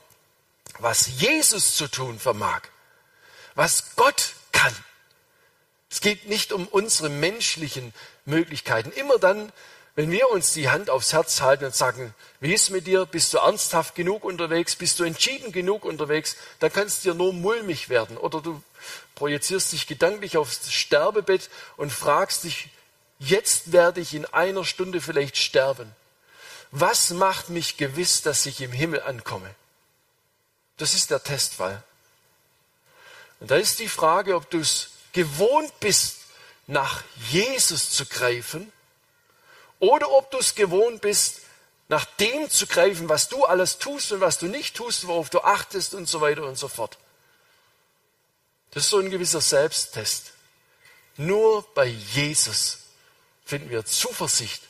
[0.79, 2.63] was Jesus zu tun vermag,
[3.55, 4.75] was Gott kann.
[5.91, 7.93] Es geht nicht um unsere menschlichen
[8.25, 8.93] Möglichkeiten.
[8.93, 9.53] Immer dann,
[9.97, 13.07] wenn wir uns die Hand aufs Herz halten und sagen, wie ist mit dir?
[13.07, 14.77] Bist du ernsthaft genug unterwegs?
[14.77, 16.37] Bist du entschieden genug unterwegs?
[16.61, 18.17] Dann kann es dir nur mulmig werden.
[18.17, 18.63] Oder du
[19.17, 22.69] projizierst dich gedanklich aufs Sterbebett und fragst dich,
[23.19, 25.95] jetzt werde ich in einer Stunde vielleicht sterben.
[26.71, 29.55] Was macht mich gewiss, dass ich im Himmel ankomme?
[30.77, 31.83] Das ist der Testfall.
[33.41, 36.19] Und da ist die Frage, ob du es gewohnt bist,
[36.67, 38.73] nach Jesus zu greifen
[39.81, 41.41] oder ob du es gewohnt bist,
[41.89, 45.41] nach dem zu greifen, was du alles tust und was du nicht tust, worauf du
[45.41, 46.99] achtest und so weiter und so fort.
[48.71, 50.33] Das ist so ein gewisser Selbsttest.
[51.17, 52.79] Nur bei Jesus
[53.45, 54.63] finden wir Zuversicht,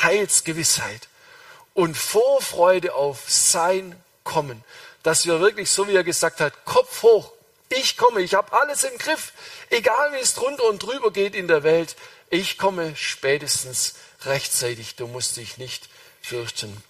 [0.00, 1.08] Heilsgewissheit
[1.74, 4.62] und Vorfreude auf sein Kommen.
[5.02, 7.32] Dass wir wirklich, so wie er gesagt hat, Kopf hoch,
[7.68, 9.32] ich komme, ich habe alles im Griff,
[9.70, 11.96] egal wie es drunter und drüber geht in der Welt,
[12.30, 15.88] ich komme spätestens rechtzeitig, du musst dich nicht
[16.20, 16.82] fürchten.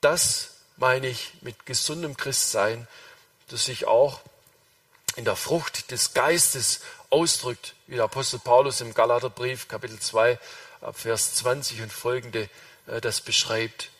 [0.00, 2.88] Das meine ich mit gesundem Christsein,
[3.48, 4.20] das sich auch
[5.16, 6.80] in der Frucht des Geistes
[7.10, 10.38] ausdrückt, wie der Apostel Paulus im Galaterbrief Kapitel 2
[10.80, 12.48] ab Vers 20 und folgende
[12.86, 13.90] das beschreibt.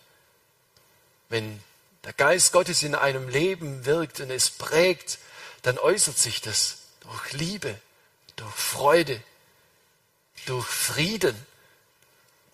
[1.28, 1.62] Wenn
[2.04, 5.18] der Geist Gottes in einem Leben wirkt und es prägt,
[5.62, 7.78] dann äußert sich das durch Liebe,
[8.36, 9.20] durch Freude,
[10.46, 11.34] durch Frieden.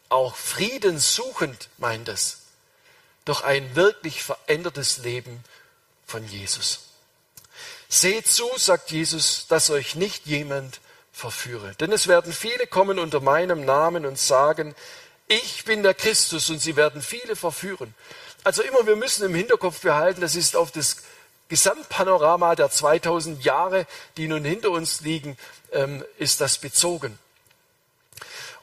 [0.09, 2.39] Auch Frieden suchend meint es.
[3.25, 5.45] Durch ein wirklich verändertes Leben
[6.07, 6.81] von Jesus.
[7.89, 10.81] Seht zu, sagt Jesus, dass euch nicht jemand
[11.13, 11.75] verführe.
[11.77, 14.75] Denn es werden viele kommen unter meinem Namen und sagen,
[15.31, 17.95] ich bin der Christus und sie werden viele verführen.
[18.43, 20.97] Also immer, wir müssen im Hinterkopf behalten, das ist auf das
[21.49, 25.39] Gesamtpanorama der 2000 Jahre, die nun hinter uns liegen,
[25.73, 27.17] ähm, ist das bezogen.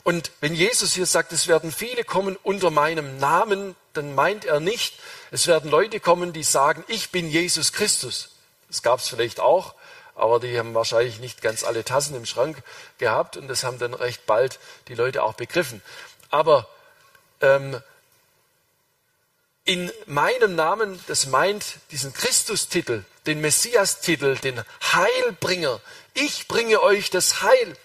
[0.04, 4.60] Und wenn Jesus hier sagt, es werden viele kommen unter meinem Namen, dann meint er
[4.60, 5.00] nicht,
[5.32, 8.32] es werden Leute kommen, die sagen, ich bin Jesus Christus.
[8.68, 9.74] Das gab es vielleicht auch,
[10.16, 12.64] aber die haben wahrscheinlich nicht ganz alle Tassen im Schrank
[12.98, 15.82] gehabt und das haben dann recht bald die Leute auch begriffen.
[16.30, 16.68] Aber
[17.42, 17.82] ähm,
[19.66, 24.64] in meinem Namen, das meint diesen Christustitel, den Messias-Titel, den
[24.94, 25.82] Heilbringer.
[26.14, 27.76] Ich bringe euch das Heil.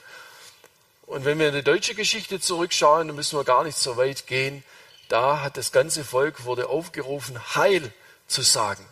[1.06, 4.26] Und wenn wir in die deutsche Geschichte zurückschauen, dann müssen wir gar nicht so weit
[4.28, 4.62] gehen.
[5.08, 7.92] Da hat das ganze Volk wurde aufgerufen, Heil
[8.28, 8.86] zu sagen.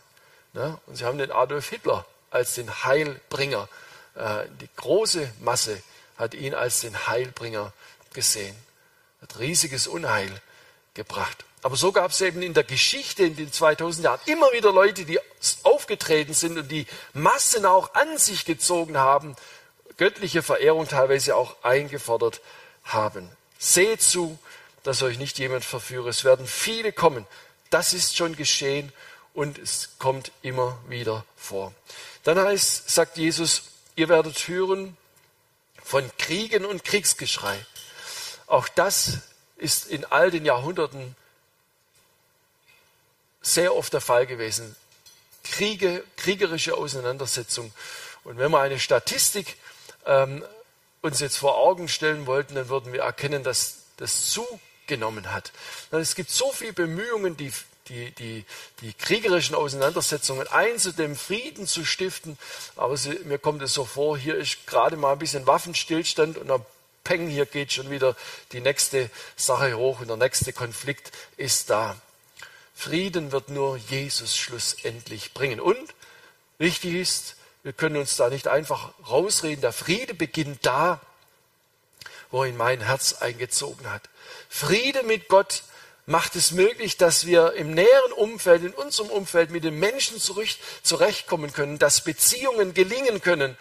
[0.53, 3.69] Und sie haben den Adolf Hitler als den Heilbringer.
[4.17, 5.81] Äh, die große Masse
[6.19, 7.73] hat ihn als den Heilbringer
[8.13, 8.57] gesehen.
[9.21, 10.41] Hat riesiges Unheil
[10.95, 11.45] gebracht.
[11.63, 15.05] Aber so gab es eben in der Geschichte in den 2000 Jahren immer wieder Leute,
[15.05, 15.21] die
[15.63, 19.37] aufgetreten sind und die Massen auch an sich gezogen haben,
[19.99, 22.41] göttliche Verehrung teilweise auch eingefordert
[22.85, 23.31] haben.
[23.59, 24.39] Seht zu,
[24.83, 26.09] dass euch nicht jemand verführe.
[26.09, 27.27] Es werden viele kommen.
[27.69, 28.93] Das ist schon geschehen
[29.35, 31.75] und es kommt immer wieder vor.
[32.25, 33.65] Dann heißt, sagt Jesus,
[33.97, 34.97] ihr werdet hören
[35.83, 37.59] von Kriegen und Kriegsgeschrei.
[38.51, 39.19] Auch das
[39.59, 41.15] ist in all den Jahrhunderten
[43.41, 44.75] sehr oft der Fall gewesen.
[45.45, 47.73] Kriege, kriegerische Auseinandersetzungen.
[48.25, 49.57] Und wenn wir eine Statistik
[50.05, 50.45] ähm,
[51.01, 55.53] uns jetzt vor Augen stellen wollten, dann würden wir erkennen, dass das zugenommen hat.
[55.93, 57.53] Es gibt so viele Bemühungen, die,
[57.87, 58.45] die, die,
[58.81, 62.37] die kriegerischen Auseinandersetzungen einzudämmen, Frieden zu stiften.
[62.75, 66.49] Aber sie, mir kommt es so vor, hier ist gerade mal ein bisschen Waffenstillstand und
[66.49, 66.67] dann
[67.11, 68.15] peng, hier geht schon wieder
[68.53, 71.97] die nächste Sache hoch und der nächste Konflikt ist da.
[72.73, 75.59] Frieden wird nur Jesus schlussendlich bringen.
[75.59, 75.93] Und
[76.59, 79.61] wichtig ist, wir können uns da nicht einfach rausreden.
[79.61, 81.01] Der Friede beginnt da,
[82.31, 84.09] wo ihn mein Herz eingezogen hat.
[84.49, 85.65] Friede mit Gott
[86.07, 91.53] macht es möglich, dass wir im näheren Umfeld, in unserem Umfeld mit den Menschen zurechtkommen
[91.53, 93.57] können, dass Beziehungen gelingen können,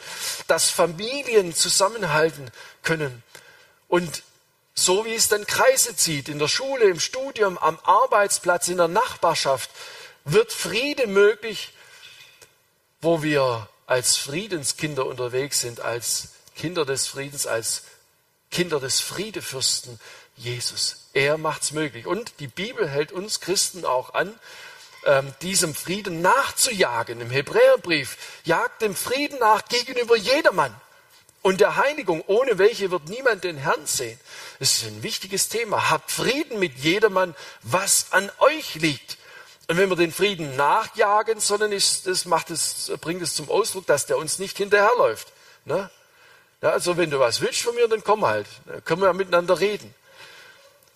[0.45, 2.51] dass Familien zusammenhalten
[2.83, 3.23] können.
[3.89, 4.23] Und
[4.75, 8.87] so wie es dann Kreise zieht, in der Schule, im Studium, am Arbeitsplatz, in der
[8.87, 9.69] Nachbarschaft,
[10.23, 11.73] wird Friede möglich,
[13.01, 17.83] wo wir als Friedenskinder unterwegs sind, als Kinder des Friedens, als
[18.51, 19.99] Kinder des Friedefürsten
[20.37, 21.07] Jesus.
[21.13, 22.05] Er macht es möglich.
[22.05, 24.39] Und die Bibel hält uns Christen auch an,
[25.05, 27.21] ähm, diesem Frieden nachzujagen.
[27.21, 30.75] Im Hebräerbrief jagt dem Frieden nach gegenüber jedermann
[31.41, 34.19] und der Heiligung, ohne welche wird niemand den Herrn sehen.
[34.59, 35.89] Das ist ein wichtiges Thema.
[35.89, 39.17] Habt Frieden mit jedermann, was an euch liegt.
[39.67, 43.85] Und wenn wir den Frieden nachjagen, sondern ist, das macht es, bringt es zum Ausdruck,
[43.85, 45.27] dass der uns nicht hinterherläuft.
[45.63, 45.89] Ne?
[46.61, 48.47] Ja, also wenn du was willst von mir, dann komm halt.
[48.65, 49.93] Dann können wir ja miteinander reden.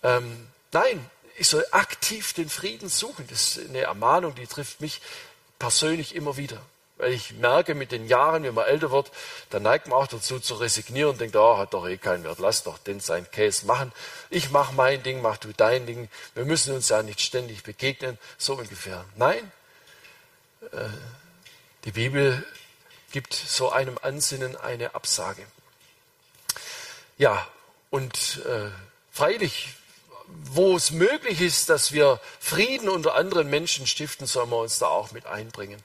[0.02, 3.26] Ähm, nein, ich soll aktiv den Frieden suchen.
[3.30, 5.00] Das ist eine Ermahnung, die trifft mich
[5.58, 6.60] persönlich immer wieder.
[6.96, 9.10] Weil ich merke mit den Jahren, wenn man älter wird,
[9.50, 12.38] dann neigt man auch dazu zu resignieren und denkt, oh, hat doch eh keinen Wert,
[12.38, 13.92] lass doch den sein Käse machen.
[14.30, 16.08] Ich mach mein Ding, mach du dein Ding.
[16.34, 19.04] Wir müssen uns ja nicht ständig begegnen, so ungefähr.
[19.16, 19.50] Nein,
[20.70, 20.88] äh,
[21.84, 22.46] die Bibel
[23.10, 25.44] gibt so einem Ansinnen eine Absage.
[27.18, 27.46] Ja,
[27.90, 28.70] und äh,
[29.10, 29.74] freilich,
[30.26, 34.86] wo es möglich ist, dass wir Frieden unter anderen Menschen stiften, sollen wir uns da
[34.86, 35.82] auch mit einbringen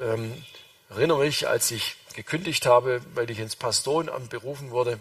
[0.00, 0.44] ähm,
[0.90, 4.98] erinnere mich, als ich gekündigt habe, weil ich ins Pastorenamt berufen wurde,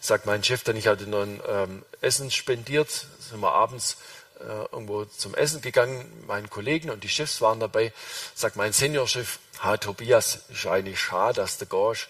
[0.00, 3.96] sagt mein Chef dann, ich hatte noch ein ähm, Essen spendiert, sind wir abends
[4.40, 7.92] äh, irgendwo zum Essen gegangen, meinen Kollegen und die Chefs waren dabei,
[8.34, 12.08] sagt mein Seniorchef, ha Tobias, ist eigentlich schade, dass du gehst,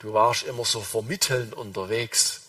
[0.00, 2.42] du warst immer so vermitteln unterwegs.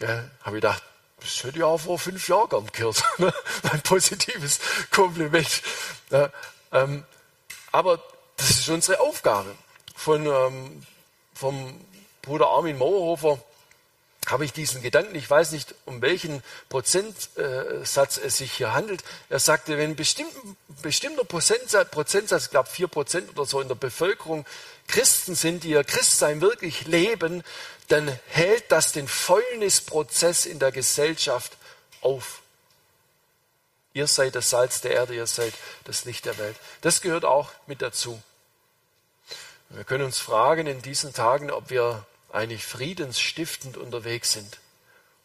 [0.00, 0.82] Ja, habe ich gedacht,
[1.20, 3.02] das hätte ich auch vor fünf Jahren gern gehört.
[3.72, 5.62] Ein positives Kompliment.
[6.10, 6.30] Ja,
[6.72, 7.04] ähm,
[7.72, 8.02] aber
[8.36, 9.54] das ist unsere Aufgabe.
[9.94, 10.82] Von, ähm,
[11.34, 11.80] vom
[12.22, 13.38] Bruder Armin Mauerhofer
[14.26, 19.02] habe ich diesen Gedanken, ich weiß nicht, um welchen Prozentsatz es sich hier handelt.
[19.30, 23.74] Er sagte, wenn ein bestimmter Prozentsatz, Prozentsatz ich glaube vier Prozent oder so in der
[23.74, 24.44] Bevölkerung
[24.86, 27.42] Christen sind, die ihr Christsein wirklich leben,
[27.88, 31.56] dann hält das den Fäulnisprozess in der Gesellschaft
[32.02, 32.42] auf.
[33.98, 36.54] Ihr seid das Salz der Erde, ihr seid das Licht der Welt.
[36.82, 38.22] Das gehört auch mit dazu.
[39.70, 44.60] Wir können uns fragen in diesen Tagen, ob wir eigentlich friedensstiftend unterwegs sind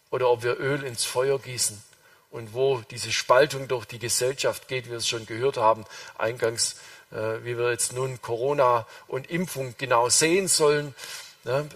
[0.10, 1.84] oder ob wir Öl ins Feuer gießen
[2.32, 5.86] und wo diese Spaltung durch die Gesellschaft geht, wie wir es schon gehört haben,
[6.18, 6.78] eingangs,
[7.12, 10.95] äh, wie wir jetzt nun Corona und Impfung genau sehen sollen.
[11.43, 11.70] Ne?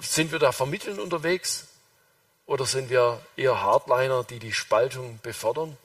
[0.00, 1.66] Sind wir da vermitteln unterwegs
[2.46, 5.76] oder sind wir eher Hardliner, die die Spaltung befördern?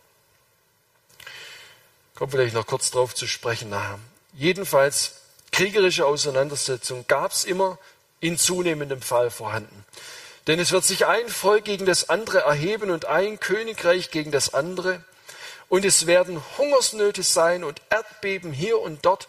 [2.22, 3.97] Kommt vielleicht noch kurz darauf zu sprechen nachher.
[4.34, 5.13] Jedenfalls,
[5.51, 7.80] kriegerische Auseinandersetzungen gab es immer
[8.19, 9.84] in zunehmendem Fall vorhanden.
[10.45, 14.53] Denn es wird sich ein Volk gegen das andere erheben und ein Königreich gegen das
[14.53, 15.03] andere.
[15.67, 19.28] Und es werden Hungersnöte sein und Erdbeben hier und dort.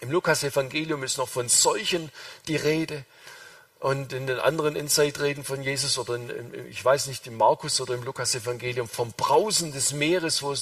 [0.00, 2.10] Im Lukas-Evangelium ist noch von Seuchen
[2.48, 3.04] die Rede.
[3.82, 7.94] Und in den anderen Insight-Reden von Jesus oder in, ich weiß nicht, im Markus oder
[7.94, 10.54] im Lukas-Evangelium vom Brausen des Meeres, wo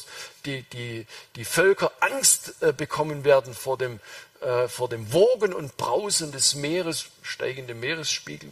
[0.47, 1.07] die, die,
[1.37, 4.01] die Völker Angst äh, bekommen werden vor dem,
[4.41, 8.49] äh, vor dem Wogen und Brausen des Meeres, steigende Meeresspiegel.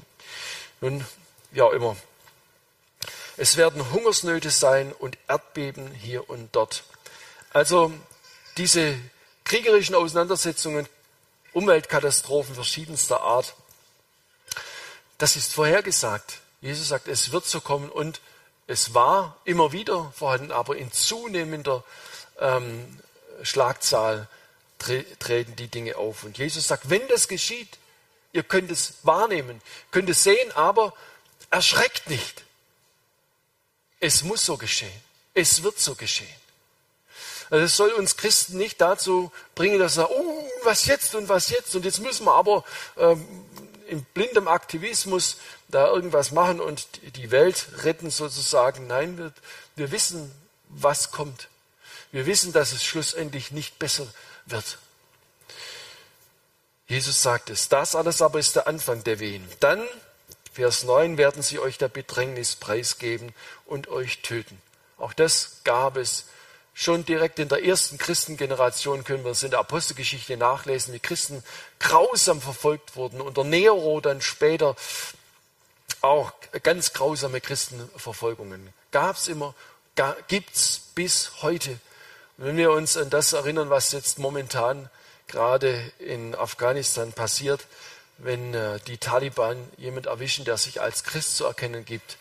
[0.83, 1.03] Nun,
[1.53, 1.97] ja immer.
[3.39, 6.85] Es werden Hungersnöte sein und Erdbeben hier und dort.
[7.55, 7.91] Also
[8.59, 8.97] diese
[9.45, 10.87] kriegerischen Auseinandersetzungen,
[11.55, 13.55] Umweltkatastrophen verschiedenster Art,
[15.19, 16.39] das ist vorhergesagt.
[16.61, 18.21] Jesus sagt, es wird so kommen und
[18.66, 21.85] es war immer wieder vorhanden, aber in zunehmender
[22.41, 23.01] ähm,
[23.43, 24.29] Schlagzahl
[24.79, 26.25] tre treten die Dinge auf.
[26.25, 27.79] Und Jesus sagt, wenn das geschieht,
[28.33, 29.61] ihr könnt es wahrnehmen,
[29.91, 30.95] könnt es sehen, aber
[31.51, 32.45] erschreckt nicht.
[34.01, 35.01] Es muss so geschehen.
[35.35, 36.29] Es wird so geschehen.
[37.51, 41.49] Also soll uns Christen nicht dazu bringen, dass wir sagen, oh, was jetzt und was
[41.49, 42.64] jetzt und jetzt müssen wir aber
[42.99, 43.27] ähm,
[43.89, 46.86] in blindem Aktivismus da irgendwas machen und
[47.16, 48.86] die Welt retten sozusagen.
[48.86, 49.32] Nein, wir,
[49.76, 50.30] wir wissen,
[50.68, 51.49] was kommt.
[52.12, 54.07] Wir wissen, dass es schlussendlich nicht besser
[54.47, 54.78] wird.
[56.86, 57.68] Jesus sagt es.
[57.68, 59.47] Das alles aber ist der Anfang der Wehen.
[59.61, 59.86] Dann,
[60.53, 63.34] Vers 9, werden sie euch der Bedrängnis preisgeben
[63.66, 64.61] und euch töten.
[64.97, 66.24] Auch das gab es
[66.81, 71.43] Schon direkt in der ersten Christengeneration können wir es in der Apostelgeschichte nachlesen, wie Christen
[71.81, 73.20] grausam verfolgt wurden.
[73.20, 74.76] Unter Nero dann später
[76.03, 76.31] auch
[76.62, 78.72] ganz grausame Christenverfolgungen.
[78.93, 79.57] Gab es immer,
[80.29, 81.81] gibt es bis heute.
[82.37, 84.89] Und wenn wir uns an das erinnern, was jetzt momentan
[85.26, 87.66] gerade in Afghanistan passiert,
[88.18, 92.18] wenn äh, die Taliban jemand erwischen, der sich als Christ zu erkennen gibt,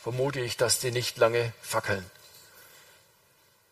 [0.00, 2.08] vermute ich, dass die nicht lange fackeln.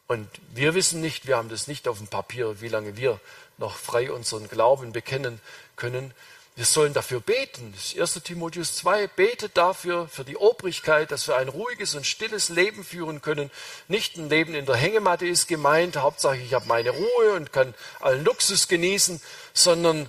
[0.06, 3.20] Und wir wissen nicht, wir haben das nicht auf dem Papier, wie lange wir
[3.56, 5.40] noch frei unseren Glauben bekennen
[5.76, 6.12] können.
[6.56, 7.72] Wir sollen dafür beten.
[7.74, 8.22] Das ist 1.
[8.22, 9.08] Timotheus 2.
[9.08, 13.50] Betet dafür, für die Obrigkeit, dass wir ein ruhiges und stilles Leben führen können.
[13.88, 17.74] Nicht ein Leben in der Hängematte ist gemeint, Hauptsache ich habe meine Ruhe und kann
[18.00, 19.20] allen Luxus genießen,
[19.52, 20.08] sondern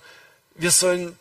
[0.53, 1.17] wir sollen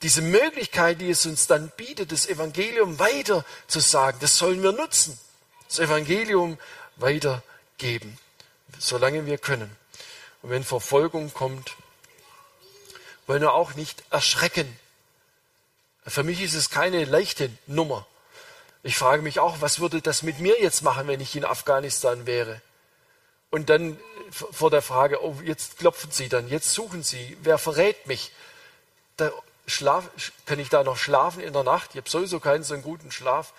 [0.00, 4.72] diese Möglichkeit, die es uns dann bietet, das Evangelium weiter zu sagen, das sollen wir
[4.72, 5.18] nutzen.
[5.68, 6.58] Das Evangelium
[6.96, 7.42] weiter
[7.78, 8.18] geben,
[8.78, 9.76] solange wir können.
[10.42, 11.76] Und wenn Verfolgung kommt,
[13.26, 14.76] wollen wir auch nicht erschrecken.
[16.06, 18.06] Für mich ist es keine leichte Nummer.
[18.82, 22.26] Ich frage mich auch, was würde das mit mir jetzt machen, wenn ich in Afghanistan
[22.26, 22.60] wäre?
[23.50, 23.98] Und dann
[24.30, 28.32] vor der Frage, oh, jetzt klopfen Sie dann, jetzt suchen Sie, wer verrät mich?
[29.16, 29.30] Da
[29.66, 30.08] schlaf,
[30.46, 31.90] kann ich da noch schlafen in der Nacht?
[31.90, 33.52] Ich habe sowieso keinen so einen guten Schlaf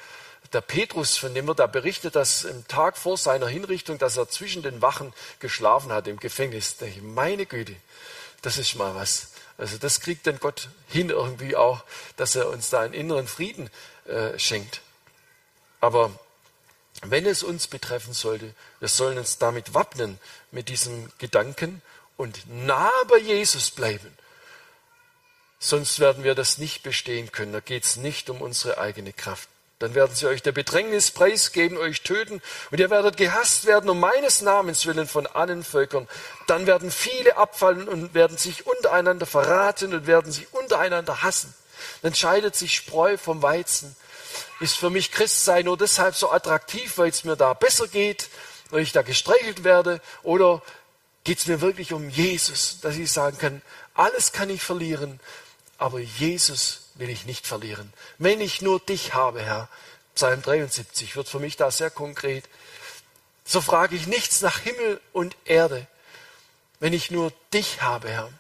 [0.54, 4.30] der Petrus, von dem wird da berichtet, dass im Tag vor seiner Hinrichtung, dass er
[4.30, 6.78] zwischen den Wachen geschlafen hat im Gefängnis.
[6.78, 7.76] Da ich, meine Güte,
[8.42, 9.30] das ist mal was.
[9.58, 11.84] Also das kriegt dann Gott hin irgendwie auch,
[12.18, 13.70] dass er uns da einen inneren Frieden
[14.06, 14.82] äh, schenkt.
[15.80, 16.12] Aber
[17.02, 20.20] wenn es uns betreffen sollte, wir sollen uns damit wappnen,
[20.52, 21.82] mit diesem Gedanken
[22.16, 24.16] und nah bei Jesus bleiben.
[25.66, 27.54] Sonst werden wir das nicht bestehen können.
[27.54, 29.48] Da geht es nicht um unsere eigene Kraft.
[29.80, 33.98] Dann werden sie euch der Bedrängnis preisgeben, euch töten, und ihr werdet gehasst werden um
[33.98, 36.10] meines Namens willen von allen Völkern.
[36.48, 41.54] Dann werden viele abfallen und werden sich untereinander verraten und werden sich untereinander hassen.
[42.02, 43.96] Dann scheidet sich Spreu vom Weizen.
[44.60, 48.28] Ist für mich Christsein nur deshalb so attraktiv, weil es mir da besser geht,
[48.70, 50.62] weil ich da gestreichelt werde, oder
[51.24, 53.62] geht es mir wirklich um Jesus, dass ich sagen kann,
[53.94, 55.20] alles kann ich verlieren,
[55.78, 57.92] aber Jesus will ich nicht verlieren.
[58.18, 59.70] Wenn ich nur dich habe, Herr,
[60.16, 62.46] Psalm 73 wird für mich da sehr konkret,
[63.46, 65.88] so frage ich nichts nach Himmel und Erde,
[66.80, 68.32] wenn ich nur dich habe, Herr.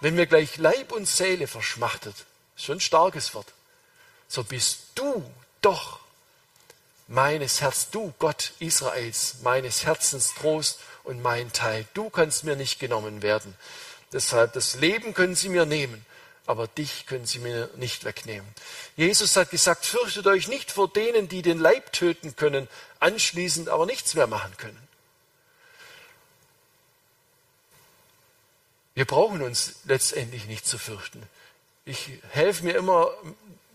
[0.00, 2.14] Wenn mir gleich Leib und Seele verschmachtet,
[2.56, 3.52] schon ein starkes Wort,
[4.28, 5.30] so bist du
[5.60, 6.00] doch
[7.06, 11.86] meines Herz, du Gott Israels, meines Herzens Trost und mein Teil.
[11.92, 13.56] Du kannst mir nicht genommen werden.
[14.12, 16.04] Deshalb das Leben können sie mir nehmen,
[16.46, 18.48] aber dich können sie mir nicht wegnehmen.
[18.96, 23.86] Jesus hat gesagt, fürchtet euch nicht vor denen, die den Leib töten können, anschließend aber
[23.86, 24.88] nichts mehr machen können.
[28.94, 31.22] Wir brauchen uns letztendlich nicht zu fürchten.
[31.84, 33.10] Ich helfe mir immer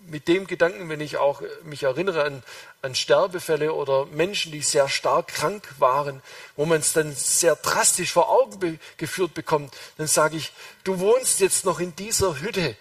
[0.08, 2.44] mit dem Gedanken, wenn ich auch mich erinnere an,
[2.82, 6.22] an Sterbefälle oder Menschen, die sehr stark krank waren,
[6.56, 10.52] wo man es dann sehr drastisch vor Augen be geführt bekommt, dann sage ich,
[10.84, 12.76] du wohnst jetzt noch in dieser Hütte,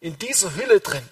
[0.00, 1.06] in dieser Hülle drin.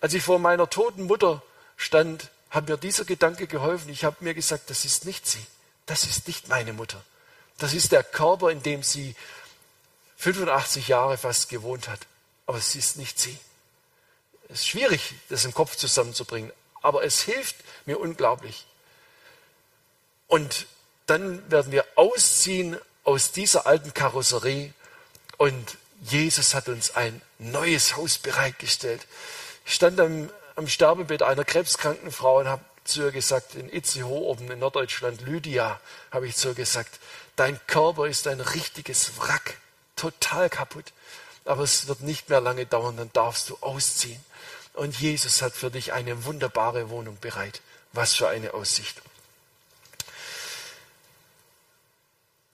[0.00, 1.42] Als ich vor meiner toten Mutter
[1.76, 3.90] stand, hat mir dieser Gedanke geholfen.
[3.90, 5.44] Ich habe mir gesagt, das ist nicht sie,
[5.86, 7.02] das ist nicht meine Mutter.
[7.58, 9.16] Das ist der Körper, in dem sie
[10.18, 12.00] 85 Jahre fast gewohnt hat.
[12.46, 13.36] Aber es ist nicht sie.
[14.48, 18.66] Es ist schwierig, das im Kopf zusammenzubringen, aber es hilft mir unglaublich.
[20.28, 20.66] Und
[21.06, 24.72] dann werden wir ausziehen aus dieser alten Karosserie
[25.36, 29.06] und Jesus hat uns ein neues Haus bereitgestellt.
[29.64, 34.22] Ich stand am, am Sterbebett einer krebskranken Frau und habe zu ihr gesagt, in Itzehoe
[34.22, 35.80] oben in Norddeutschland, Lydia,
[36.10, 37.00] habe ich zu ihr gesagt,
[37.34, 39.58] dein Körper ist ein richtiges Wrack,
[39.96, 40.92] total kaputt.
[41.44, 44.20] Aber es wird nicht mehr lange dauern, dann darfst du ausziehen.
[44.76, 47.62] Und Jesus hat für dich eine wunderbare Wohnung bereit.
[47.92, 49.00] Was für eine Aussicht.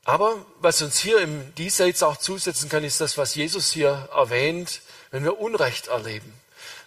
[0.04, 4.82] Aber was uns hier im Diesseits auch zusetzen kann, ist das, was Jesus hier erwähnt,
[5.10, 6.32] wenn wir Unrecht erleben.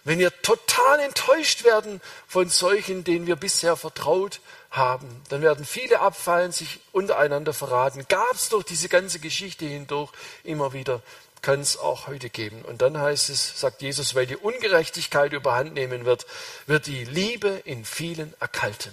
[0.04, 6.00] Wenn wir total enttäuscht werden von solchen, denen wir bisher vertraut haben, dann werden viele
[6.00, 8.06] abfallen, sich untereinander verraten.
[8.08, 10.12] Gab es durch diese ganze Geschichte hindurch
[10.44, 11.02] immer wieder,
[11.46, 12.62] kann es auch heute geben.
[12.62, 16.26] Und dann heißt es, sagt Jesus, weil die Ungerechtigkeit überhand nehmen wird,
[16.66, 18.92] wird die Liebe in vielen erkalten.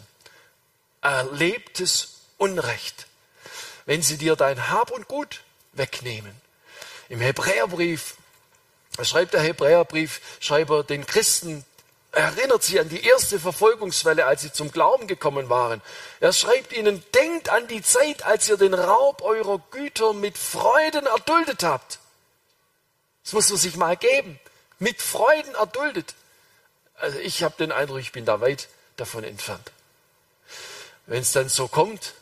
[1.01, 3.07] Erlebtes Unrecht
[3.85, 5.41] wenn sie dir dein Hab und Gut
[5.73, 6.35] wegnehmen.
[7.09, 8.15] Im Hebräerbrief,
[9.01, 11.65] schreibt der Hebräerbriefschreiber den Christen,
[12.11, 15.81] erinnert sie an die erste Verfolgungswelle, als sie zum Glauben gekommen waren.
[16.19, 21.07] Er schreibt ihnen, denkt an die Zeit, als ihr den Raub eurer Güter mit Freuden
[21.07, 21.99] erduldet habt.
[23.24, 24.39] Das muss man sich mal geben.
[24.80, 26.15] Mit Freuden erduldet.
[26.95, 28.67] Also ich habe den Eindruck, ich bin da weit
[28.97, 29.71] davon entfernt.
[31.05, 32.13] Wenn es dann so kommt,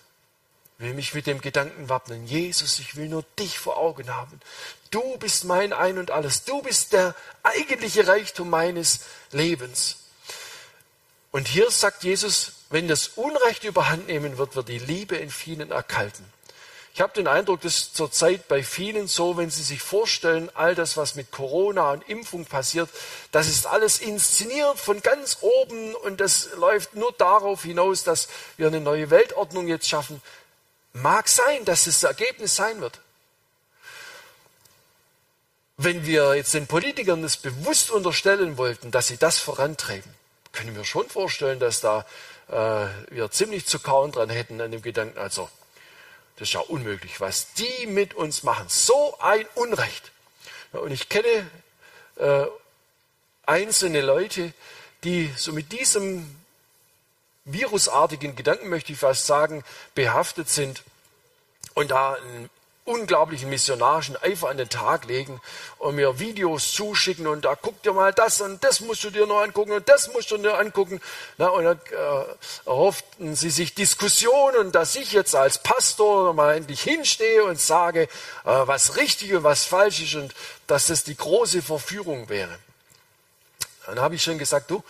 [0.77, 4.39] will mich mit dem Gedanken wappnen, Jesus, ich will nur dich vor Augen haben.
[4.89, 6.43] Du bist mein Ein und alles.
[6.43, 9.97] Du bist der eigentliche Reichtum meines Lebens.
[11.31, 15.71] Und hier sagt Jesus, wenn das Unrecht überhand nehmen wird, wird die Liebe in vielen
[15.71, 16.25] erkalten.
[16.93, 20.97] Ich habe den Eindruck, dass zurzeit bei vielen so, wenn sie sich vorstellen, all das,
[20.97, 22.89] was mit Corona und Impfung passiert,
[23.31, 28.27] das ist alles inszeniert von ganz oben und das läuft nur darauf hinaus, dass
[28.57, 30.21] wir eine neue Weltordnung jetzt schaffen.
[30.91, 32.99] Mag sein, dass das Ergebnis sein wird.
[35.77, 40.13] Wenn wir jetzt den Politikern das bewusst unterstellen wollten, dass sie das vorantreiben,
[40.51, 42.05] können wir schon vorstellen, dass da
[42.49, 45.49] äh, wir ziemlich zu kauen dran hätten an dem Gedanken, also
[46.41, 48.65] das ist ja unmöglich, was die mit uns machen.
[48.67, 50.11] So ein Unrecht.
[50.71, 51.47] Und ich kenne
[52.15, 52.45] äh,
[53.45, 54.51] einzelne Leute,
[55.03, 56.35] die so mit diesem
[57.45, 59.63] virusartigen Gedanken, möchte ich fast sagen,
[59.93, 60.81] behaftet sind
[61.75, 62.49] und da einen
[62.83, 65.39] unglaublichen missionarischen Eifer an den Tag legen
[65.77, 69.27] und mir Videos zuschicken und da guck dir mal das und das musst du dir
[69.27, 70.99] noch angucken und das musst du dir angucken.
[71.37, 76.81] Na, und dann äh, erhofften sie sich Diskussionen, dass ich jetzt als Pastor mal endlich
[76.81, 78.07] hinstehe und sage, äh,
[78.45, 80.33] was richtig und was falsch ist und
[80.65, 82.57] dass das die große Verführung wäre.
[83.85, 84.83] Dann habe ich schon gesagt, du,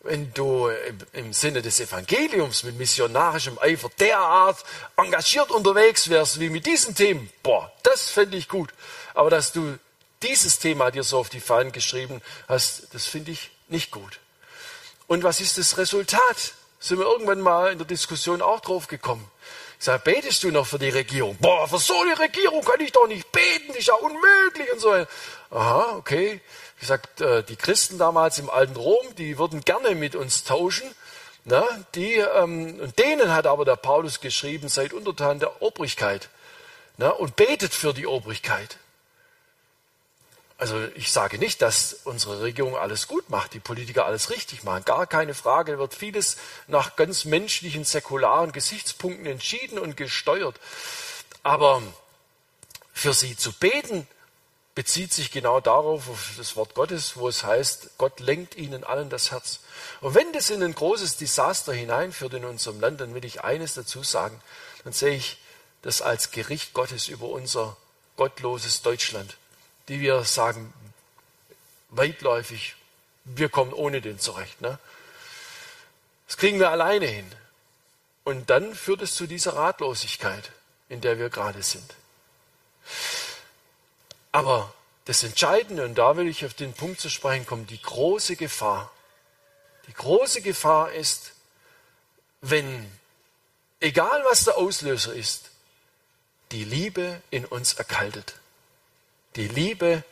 [0.00, 0.70] wenn du
[1.12, 4.64] im Sinne des Evangeliums mit missionarischem Eifer derart
[4.96, 8.70] engagiert unterwegs wärst wie mit diesen Themen, boah, das fände ich gut.
[9.14, 9.78] Aber dass du
[10.22, 14.20] dieses Thema dir so auf die Fahnen geschrieben hast, das finde ich nicht gut.
[15.06, 16.54] Und was ist das Resultat?
[16.80, 19.28] Sind wir irgendwann mal in der Diskussion auch drauf gekommen.
[19.78, 21.36] Ich sage, betest du noch für die Regierung?
[21.40, 24.80] Boah, für so eine Regierung kann ich doch nicht beten, das ist ja unmöglich und
[24.80, 25.06] so.
[25.50, 26.40] Aha, okay.
[26.80, 30.88] Ich sage, äh, die Christen damals im alten Rom, die würden gerne mit uns tauschen.
[31.44, 36.28] Na, die, ähm, und denen hat aber der Paulus geschrieben, seid untertan der Obrigkeit
[36.98, 38.76] na, und betet für die Obrigkeit.
[40.58, 44.84] Also ich sage nicht, dass unsere Regierung alles gut macht, die Politiker alles richtig machen,
[44.84, 50.56] gar keine Frage, da wird vieles nach ganz menschlichen, säkularen Gesichtspunkten entschieden und gesteuert.
[51.44, 51.80] Aber
[52.92, 54.08] für sie zu beten,
[54.78, 59.10] bezieht sich genau darauf, auf das Wort Gottes, wo es heißt, Gott lenkt ihnen allen
[59.10, 59.58] das Herz.
[60.00, 63.74] Und wenn das in ein großes Desaster hineinführt in unserem Land, dann will ich eines
[63.74, 64.40] dazu sagen,
[64.84, 65.38] dann sehe ich
[65.82, 67.76] das als Gericht Gottes über unser
[68.16, 69.36] gottloses Deutschland,
[69.88, 70.72] die wir sagen,
[71.88, 72.76] weitläufig,
[73.24, 74.60] wir kommen ohne den zurecht.
[74.60, 74.78] Ne?
[76.28, 77.26] Das kriegen wir alleine hin.
[78.22, 80.52] Und dann führt es zu dieser Ratlosigkeit,
[80.88, 81.96] in der wir gerade sind.
[84.32, 84.72] Aber
[85.04, 88.92] das Entscheidende, und da will ich auf den Punkt zu sprechen kommen, die große Gefahr.
[89.86, 91.32] Die große Gefahr ist,
[92.40, 92.90] wenn,
[93.80, 95.50] egal was der Auslöser ist,
[96.52, 98.34] die Liebe in uns erkaltet.
[99.36, 100.04] Die Liebe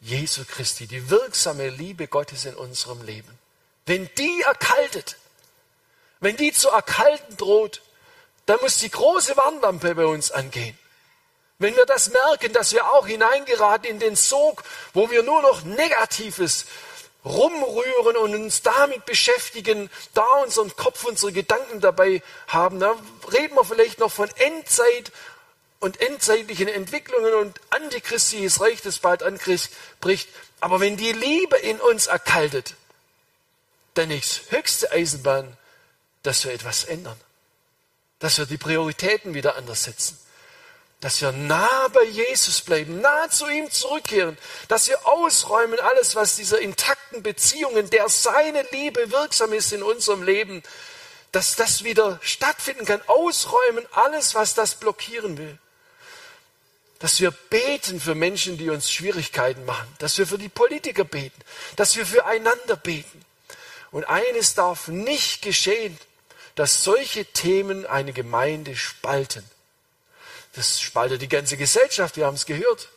[0.00, 3.38] Jesu Christi, die wirksame Liebe Gottes in unserem Leben.
[3.86, 5.16] Wenn die erkaltet,
[6.20, 7.82] wenn die zu erkalten droht,
[8.46, 10.76] dann muss die große Warnlampe bei uns angehen.
[11.62, 15.62] Wenn wir das merken, dass wir auch hineingeraten in den Sog, wo wir nur noch
[15.62, 16.66] Negatives
[17.24, 22.96] rumrühren und uns damit beschäftigen, da unseren Kopf, unsere Gedanken dabei haben, da
[23.32, 25.12] reden wir vielleicht noch von Endzeit
[25.78, 29.70] und endzeitlichen Entwicklungen und antichristliches Reich, das bald anbricht.
[30.58, 32.74] Aber wenn die Liebe in uns erkaltet,
[33.94, 35.56] dann ist höchste Eisenbahn,
[36.24, 37.20] dass wir etwas ändern.
[38.18, 40.18] Dass wir die Prioritäten wieder anders setzen
[41.02, 44.38] dass wir nah bei Jesus bleiben, nah zu ihm zurückkehren,
[44.68, 50.22] dass wir ausräumen alles, was dieser intakten Beziehungen, der seine Liebe wirksam ist in unserem
[50.22, 50.62] Leben,
[51.32, 55.58] dass das wieder stattfinden kann, ausräumen alles, was das blockieren will.
[57.00, 61.40] Dass wir beten für Menschen, die uns Schwierigkeiten machen, dass wir für die Politiker beten,
[61.74, 63.24] dass wir füreinander beten.
[63.90, 65.98] Und eines darf nicht geschehen,
[66.54, 69.44] dass solche Themen eine Gemeinde spalten.
[70.54, 72.88] Das spaltet die ganze Gesellschaft, wir haben es gehört.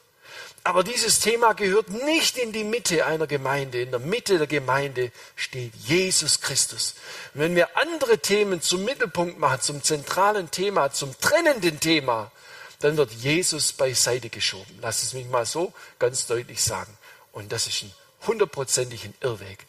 [0.64, 3.82] Aber dieses Thema gehört nicht in die Mitte einer Gemeinde.
[3.82, 6.95] In der Mitte der Gemeinde steht Jesus Christus.
[7.36, 12.32] Und wenn wir andere Themen zum Mittelpunkt machen, zum zentralen Thema, zum trennenden Thema,
[12.80, 14.80] dann wird Jesus beiseite geschoben.
[14.82, 16.97] Lass es mich mal so ganz deutlich sagen.
[17.32, 17.93] Und das ist ein
[18.26, 19.68] hundertprozentigen Irrweg.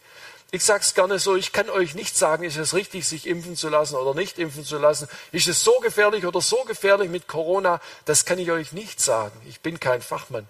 [0.57, 3.57] Ich sage es gerne so, ich kann euch nicht sagen, ist es richtig, sich impfen
[3.57, 5.07] zu lassen oder nicht impfen zu lassen.
[5.31, 7.79] Ist es so gefährlich oder so gefährlich mit Corona?
[8.07, 9.39] Das kann ich euch nicht sagen.
[9.47, 10.49] Ich bin kein Fachmann.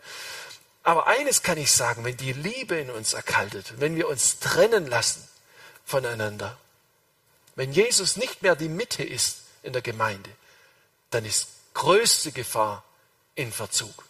[0.84, 4.86] Aber eines kann ich sagen, wenn die Liebe in uns erkaltet, wenn wir uns trennen
[4.86, 5.26] lassen
[5.84, 6.56] voneinander,
[7.56, 10.30] wenn Jesus nicht mehr die Mitte ist in der Gemeinde,
[11.10, 12.84] dann ist größte Gefahr
[13.34, 14.04] in Verzug.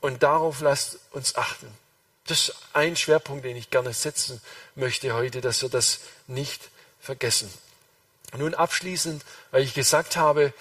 [0.00, 1.70] Und darauf lasst uns achten.
[2.26, 4.40] Das ist ein Schwerpunkt, den ich gerne setzen
[4.74, 7.52] möchte heute, dass wir das nicht vergessen.
[8.36, 10.52] Nun abschließend, weil ich gesagt habe,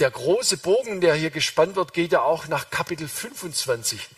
[0.00, 4.08] der große Bogen, der hier gespannt wird, geht ja auch nach Kapitel 25.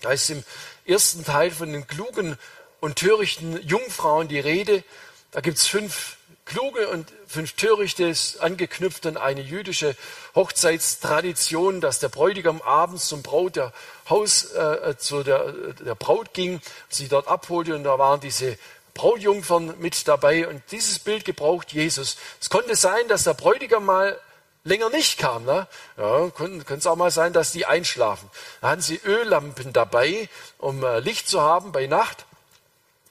[0.00, 0.44] Da ist im
[0.84, 2.36] ersten Teil von den klugen
[2.80, 4.82] und törichten Jungfrauen die Rede.
[5.30, 6.17] Da gibt es fünf
[6.48, 9.94] kluge und fünf törichte angeknüpft an eine jüdische
[10.34, 13.72] Hochzeitstradition, dass der Bräutigam abends zum Braut der
[14.08, 18.58] Haus äh, zu der, der Braut ging, sie dort abholte und da waren diese
[18.94, 22.16] Brautjungfern mit dabei und dieses Bild gebraucht Jesus.
[22.40, 24.18] Es konnte sein, dass der Bräutigam mal
[24.64, 25.44] länger nicht kam.
[25.44, 25.66] Ne?
[25.96, 28.28] Ja, könnte es auch mal sein, dass die einschlafen.
[28.60, 32.24] Da hatten sie Öllampen dabei, um äh, Licht zu haben bei Nacht.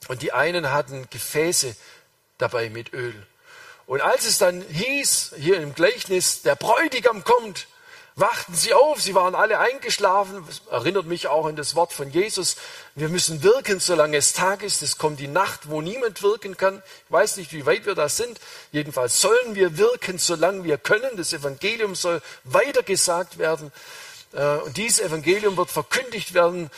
[0.08, 1.76] Und die einen hatten Gefäße
[2.38, 3.14] dabei mit Öl.
[3.86, 7.68] Und als es dann hieß, hier im Gleichnis, der Bräutigam kommt,
[8.16, 10.44] wachten sie auf, sie waren alle eingeschlafen.
[10.46, 12.56] Das erinnert mich auch an das Wort von Jesus.
[12.94, 14.82] Wir müssen wirken, solange es Tag ist.
[14.82, 16.82] Es kommt die Nacht, wo niemand wirken kann.
[17.06, 18.40] Ich weiß nicht, wie weit wir da sind.
[18.72, 21.16] Jedenfalls sollen wir wirken, solange wir können.
[21.16, 23.72] Das Evangelium soll weitergesagt werden.
[24.32, 26.70] Äh, und dieses Evangelium wird verkündigt werden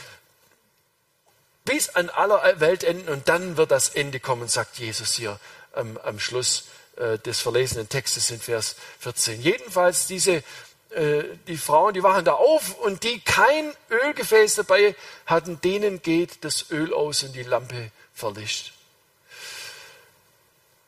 [1.64, 3.08] bis an aller Weltenden.
[3.08, 5.38] Und dann wird das Ende kommen, sagt Jesus hier
[5.72, 6.64] am, am Schluss
[6.96, 9.40] äh, des verlesenen Textes in Vers 14.
[9.40, 10.42] Jedenfalls diese
[10.90, 16.44] äh, die Frauen, die wachen da auf und die kein Ölgefäß dabei hatten, denen geht
[16.44, 18.72] das Öl aus und die Lampe verlischt.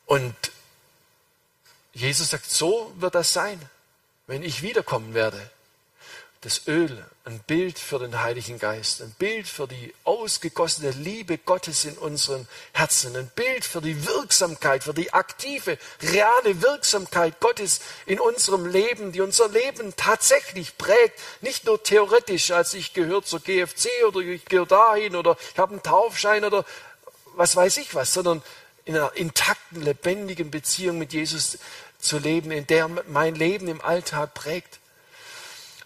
[0.07, 0.35] Und
[1.93, 3.61] Jesus sagt, so wird das sein,
[4.27, 5.51] wenn ich wiederkommen werde
[6.43, 11.85] das Öl, ein Bild für den Heiligen Geist, ein Bild für die ausgegossene Liebe Gottes
[11.85, 18.19] in unseren Herzen, ein Bild für die Wirksamkeit, für die aktive, reale Wirksamkeit Gottes in
[18.19, 23.89] unserem Leben, die unser Leben tatsächlich prägt, nicht nur theoretisch, als ich gehöre zur GFC
[24.09, 26.65] oder ich gehöre dahin oder ich habe einen Taufschein oder
[27.37, 28.43] was weiß ich was, sondern
[28.85, 31.59] in einer intakten, lebendigen Beziehung mit Jesus
[32.01, 34.81] zu leben, in der mein Leben im Alltag prägt.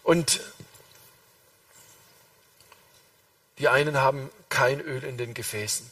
[0.07, 0.41] Und
[3.59, 5.91] die einen haben kein Öl in den Gefäßen.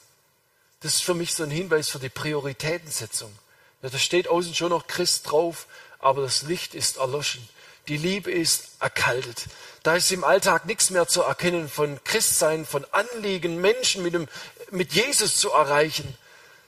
[0.82, 3.36] Das ist für mich so ein Hinweis für die Prioritätensetzung.
[3.82, 5.66] Ja, da steht außen schon noch Christ drauf,
[5.98, 7.48] aber das Licht ist erloschen.
[7.88, 9.46] Die Liebe ist erkaltet.
[9.82, 14.28] Da ist im Alltag nichts mehr zu erkennen von Christsein, von Anliegen, Menschen mit, dem,
[14.70, 16.16] mit Jesus zu erreichen,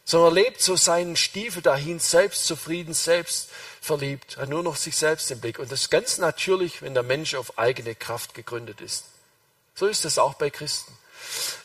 [0.05, 3.51] sondern er lebt so seinen Stiefel dahin, selbstzufrieden, selbst
[3.87, 5.59] verliebt, hat nur noch sich selbst im Blick.
[5.59, 9.05] Und das ist ganz natürlich, wenn der Mensch auf eigene Kraft gegründet ist.
[9.75, 10.93] So ist es auch bei Christen.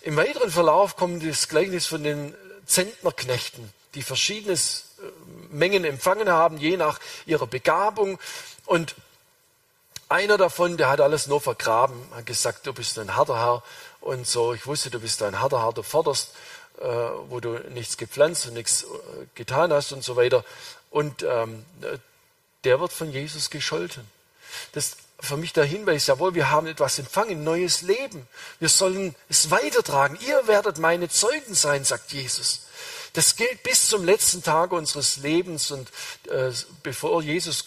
[0.01, 4.57] Im weiteren Verlauf kommt das Gleichnis von den Zentnerknechten, die verschiedene äh,
[5.49, 8.19] Mengen empfangen haben, je nach ihrer Begabung.
[8.65, 8.95] Und
[10.09, 13.63] einer davon, der hat alles nur vergraben, hat gesagt, du bist ein harter Herr
[14.01, 14.53] und so.
[14.53, 16.33] Ich wusste, du bist ein harter Herr, du forderst,
[16.79, 16.85] äh,
[17.29, 18.87] wo du nichts gepflanzt und nichts äh,
[19.35, 20.43] getan hast und so weiter.
[20.89, 21.65] Und ähm,
[22.63, 24.05] der wird von Jesus gescholten.
[24.73, 28.27] Das für mich der Hinweis, jawohl, wir haben etwas empfangen, neues Leben.
[28.59, 30.17] Wir sollen es weitertragen.
[30.27, 32.61] Ihr werdet meine Zeugen sein, sagt Jesus.
[33.13, 35.89] Das gilt bis zum letzten Tag unseres Lebens und
[36.29, 36.51] äh,
[36.81, 37.65] bevor Jesus,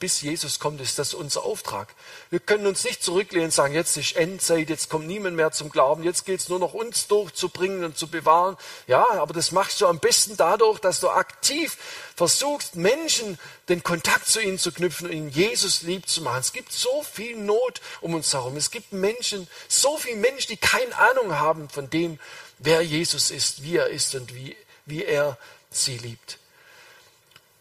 [0.00, 1.94] bis Jesus kommt, ist das unser Auftrag.
[2.30, 5.70] Wir können uns nicht zurücklehnen und sagen, jetzt ist Endzeit, jetzt kommt niemand mehr zum
[5.70, 8.56] Glauben, jetzt gilt es nur noch uns durchzubringen und zu bewahren.
[8.88, 11.76] Ja, aber das machst du am besten dadurch, dass du aktiv
[12.16, 13.38] versuchst, Menschen
[13.68, 16.40] den Kontakt zu ihnen zu knüpfen und ihnen Jesus lieb zu machen.
[16.40, 18.56] Es gibt so viel Not um uns herum.
[18.56, 22.18] Es gibt Menschen, so viele Menschen, die keine Ahnung haben von dem,
[22.58, 24.56] wer Jesus ist, wie er ist und wie
[24.90, 25.38] wie er
[25.70, 26.38] sie liebt.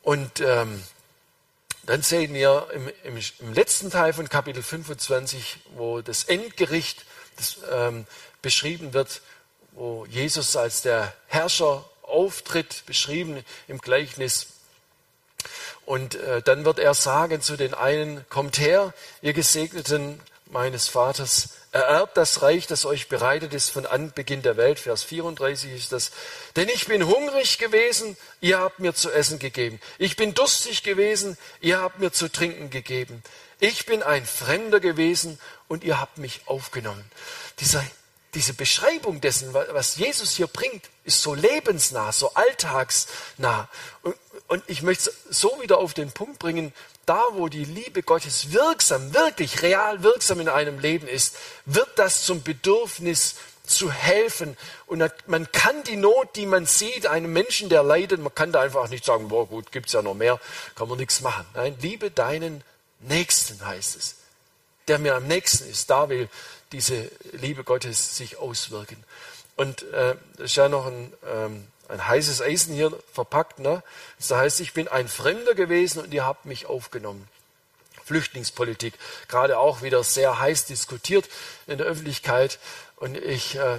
[0.04, 0.84] Und ähm,
[1.86, 7.06] dann sehen wir im, im, im, letzten Teil von Kapitel 25, wo das Endgericht
[7.38, 8.06] das, ähm,
[8.42, 9.22] beschrieben wird,
[9.72, 14.48] wo Jesus als der Herrscher auftritt, beschrieben im Gleichnis.
[15.86, 21.50] Und äh, dann wird er sagen zu den einen, kommt her, ihr Gesegneten meines Vaters,
[21.72, 24.80] ererbt das Reich, das euch bereitet ist von Anbeginn der Welt.
[24.80, 26.12] Vers 34 ist das.
[26.56, 29.80] Denn ich bin hungrig gewesen, ihr habt mir zu essen gegeben.
[29.98, 33.24] Ich bin durstig gewesen, ihr habt mir zu trinken gegeben.
[33.60, 37.04] Ich bin ein Fremder gewesen und ihr habt mich aufgenommen.
[37.60, 37.84] Dieser,
[38.34, 43.70] diese Beschreibung dessen, was Jesus hier bringt, ist so lebensnah, so alltagsnah.
[44.02, 44.16] Und,
[44.50, 46.74] und ich möchte es so wieder auf den Punkt bringen,
[47.06, 51.36] da wo die Liebe Gottes wirksam, wirklich real wirksam in einem Leben ist,
[51.66, 54.58] wird das zum Bedürfnis zu helfen.
[54.88, 58.62] Und man kann die Not, die man sieht, einem Menschen, der leidet, man kann da
[58.62, 60.40] einfach nicht sagen, boah gut, gibt's ja noch mehr,
[60.74, 61.46] kann man nichts machen.
[61.54, 62.64] Nein, liebe deinen
[63.02, 64.16] Nächsten heißt es.
[64.88, 66.28] Der mir am nächsten ist, da will
[66.72, 69.04] diese Liebe Gottes sich auswirken.
[69.56, 73.60] Und äh, das ist ja noch ein ähm, ein heißes Eisen hier verpackt.
[73.60, 73.84] Ne?
[74.18, 77.28] Das heißt, ich bin ein Fremder gewesen und ihr habt mich aufgenommen.
[78.06, 78.94] Flüchtlingspolitik,
[79.28, 81.30] gerade auch wieder sehr heiß diskutiert
[81.68, 82.60] in der Öffentlichkeit.
[82.96, 83.78] Und ich, äh,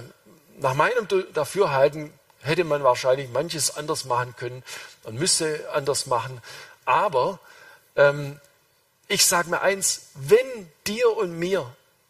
[0.59, 4.63] nach meinem Dafürhalten, hätte man wahrscheinlich manches anders machen können
[5.03, 6.41] und müsste anders machen.
[6.85, 7.39] Aber
[7.95, 8.39] ähm,
[9.07, 11.65] ich sage mir eins, wenn dir und mir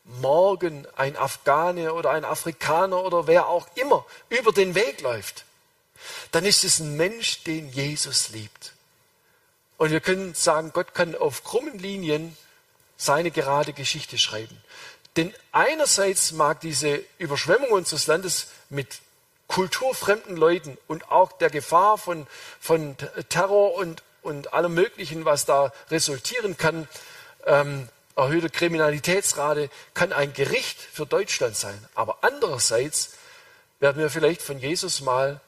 [0.05, 5.45] morgen ein Afghane oder ein Afrikaner oder wer auch immer über den Weg läuft,
[6.31, 8.73] dann ist es ein Mensch, den Jesus liebt.
[9.77, 12.37] Und wir können sagen, Gott kann auf krummen Linien
[12.97, 14.61] seine gerade Geschichte schreiben.
[15.17, 19.01] Denn einerseits mag diese Überschwemmung unseres Landes mit
[19.47, 22.25] kulturfremden Leuten und auch der Gefahr von,
[22.59, 22.95] von
[23.27, 26.87] Terror und, und allem Möglichen, was da resultieren kann,
[27.45, 31.77] ähm, erhöhte Kriminalitätsrate, kann ein Gericht für Deutschland sein.
[31.95, 33.11] Aber andererseits
[33.79, 35.41] werden wir vielleicht von Jesus mal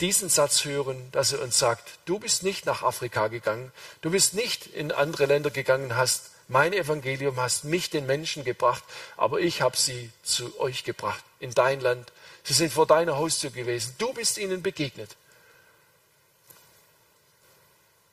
[0.00, 3.72] diesen Satz hören, dass er uns sagt, du bist nicht nach Afrika gegangen,
[4.02, 8.84] du bist nicht in andere Länder gegangen, hast mein Evangelium, hast mich den Menschen gebracht,
[9.16, 12.12] aber ich habe sie zu euch gebracht, in dein Land.
[12.44, 15.16] Sie sind vor deiner Haustür gewesen, du bist ihnen begegnet.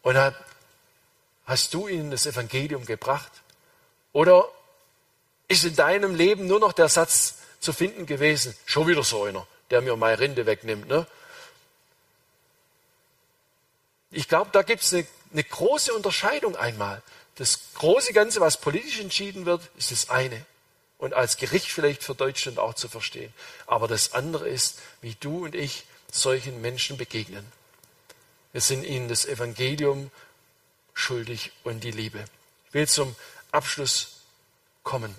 [0.01, 0.17] Und
[1.45, 3.31] hast du ihnen das Evangelium gebracht?
[4.11, 4.49] Oder
[5.47, 9.45] ist in deinem Leben nur noch der Satz zu finden gewesen, schon wieder so einer,
[9.69, 11.05] der mir meine Rinde wegnimmt, ne?
[14.13, 17.01] Ich glaube, da gibt es eine, eine große Unterscheidung einmal.
[17.35, 20.45] Das große Ganze, was politisch entschieden wird, ist das eine.
[20.99, 23.33] Und als Gericht vielleicht für Deutschland auch zu verstehen.
[23.65, 27.45] Aber das andere ist, wie du und ich solchen Menschen begegnen.
[28.51, 30.11] Wir sind ihnen das Evangelium
[30.93, 32.23] schuldig und die Liebe.
[32.67, 33.15] Ich will zum
[33.51, 34.19] Abschluss
[34.83, 35.15] kommen.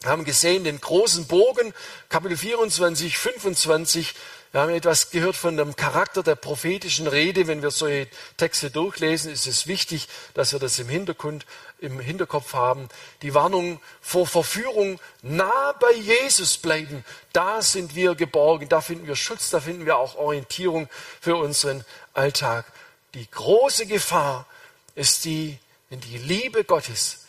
[0.00, 1.72] Wir haben gesehen den großen Bogen,
[2.08, 4.14] Kapitel 24, 25
[4.50, 7.46] wir haben etwas gehört von dem Charakter der prophetischen Rede.
[7.46, 11.44] Wenn wir solche Texte durchlesen, ist es wichtig, dass wir das im, Hintergrund,
[11.80, 12.88] im Hinterkopf haben.
[13.20, 17.04] Die Warnung vor Verführung, nah bei Jesus bleiben.
[17.34, 20.88] Da sind wir geborgen, da finden wir Schutz, da finden wir auch Orientierung
[21.20, 21.84] für unseren
[22.14, 22.64] Alltag.
[23.12, 24.46] Die große Gefahr
[24.94, 25.58] ist die,
[25.90, 27.26] wenn die Liebe Gottes,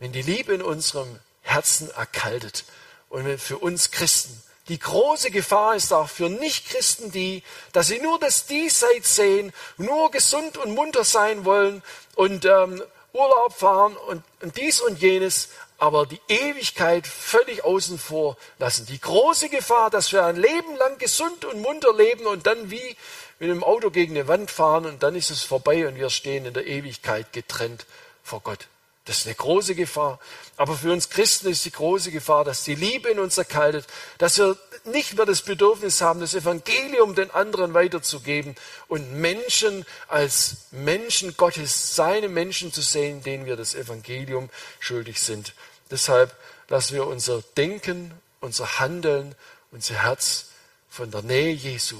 [0.00, 2.64] wenn die Liebe in unserem Herzen erkaltet
[3.08, 7.42] und für uns Christen die große Gefahr ist auch für Nichtchristen die,
[7.72, 11.82] dass sie nur das Diesseits sehen, nur gesund und munter sein wollen
[12.16, 15.48] und ähm, Urlaub fahren und, und dies und jenes,
[15.78, 18.86] aber die Ewigkeit völlig außen vor lassen.
[18.86, 22.96] Die große Gefahr, dass wir ein Leben lang gesund und munter leben und dann wie
[23.38, 26.46] mit dem Auto gegen eine Wand fahren und dann ist es vorbei und wir stehen
[26.46, 27.86] in der Ewigkeit getrennt
[28.22, 28.66] vor Gott.
[29.06, 30.18] Das ist eine große Gefahr.
[30.56, 33.86] Aber für uns Christen ist die große Gefahr, dass die Liebe in uns erkaltet,
[34.18, 38.56] dass wir nicht mehr das Bedürfnis haben, das Evangelium den anderen weiterzugeben
[38.88, 44.50] und Menschen als Menschen Gottes, seine Menschen zu sehen, denen wir das Evangelium
[44.80, 45.54] schuldig sind.
[45.90, 46.34] Deshalb
[46.68, 49.36] lassen wir unser Denken, unser Handeln,
[49.70, 50.46] unser Herz
[50.90, 51.96] von der Nähe Jesu,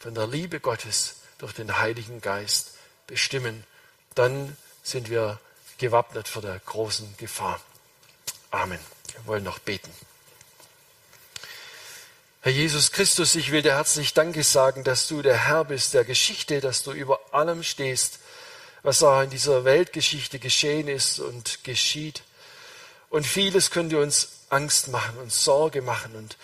[0.00, 2.72] von der Liebe Gottes durch den Heiligen Geist
[3.06, 3.64] bestimmen.
[4.16, 5.38] Dann sind wir
[5.78, 7.60] gewappnet vor der großen Gefahr.
[8.50, 8.78] Amen.
[9.12, 9.90] Wir wollen noch beten.
[12.40, 16.04] Herr Jesus Christus, ich will dir herzlich Danke sagen, dass du der Herr bist der
[16.04, 18.18] Geschichte, dass du über allem stehst,
[18.82, 22.24] was auch in dieser Weltgeschichte geschehen ist und geschieht.
[23.10, 26.36] Und vieles könnte uns Angst machen und Sorge machen und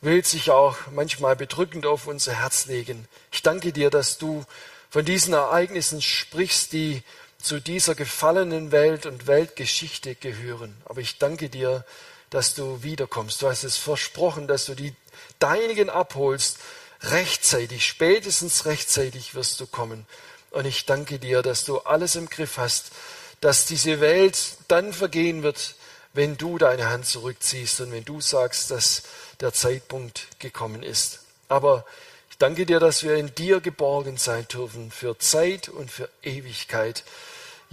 [0.00, 3.06] will sich auch manchmal bedrückend auf unser Herz legen.
[3.30, 4.44] Ich danke dir, dass du
[4.90, 7.02] von diesen Ereignissen sprichst, die
[7.44, 10.74] zu dieser gefallenen Welt und Weltgeschichte gehören.
[10.86, 11.84] Aber ich danke dir,
[12.30, 13.42] dass du wiederkommst.
[13.42, 14.94] Du hast es versprochen, dass du die
[15.38, 16.58] Deinigen abholst.
[17.02, 20.06] Rechtzeitig, spätestens rechtzeitig wirst du kommen.
[20.52, 22.92] Und ich danke dir, dass du alles im Griff hast,
[23.42, 24.38] dass diese Welt
[24.68, 25.74] dann vergehen wird,
[26.14, 29.02] wenn du deine Hand zurückziehst und wenn du sagst, dass
[29.40, 31.20] der Zeitpunkt gekommen ist.
[31.48, 31.84] Aber
[32.30, 37.04] ich danke dir, dass wir in dir geborgen sein dürfen für Zeit und für Ewigkeit.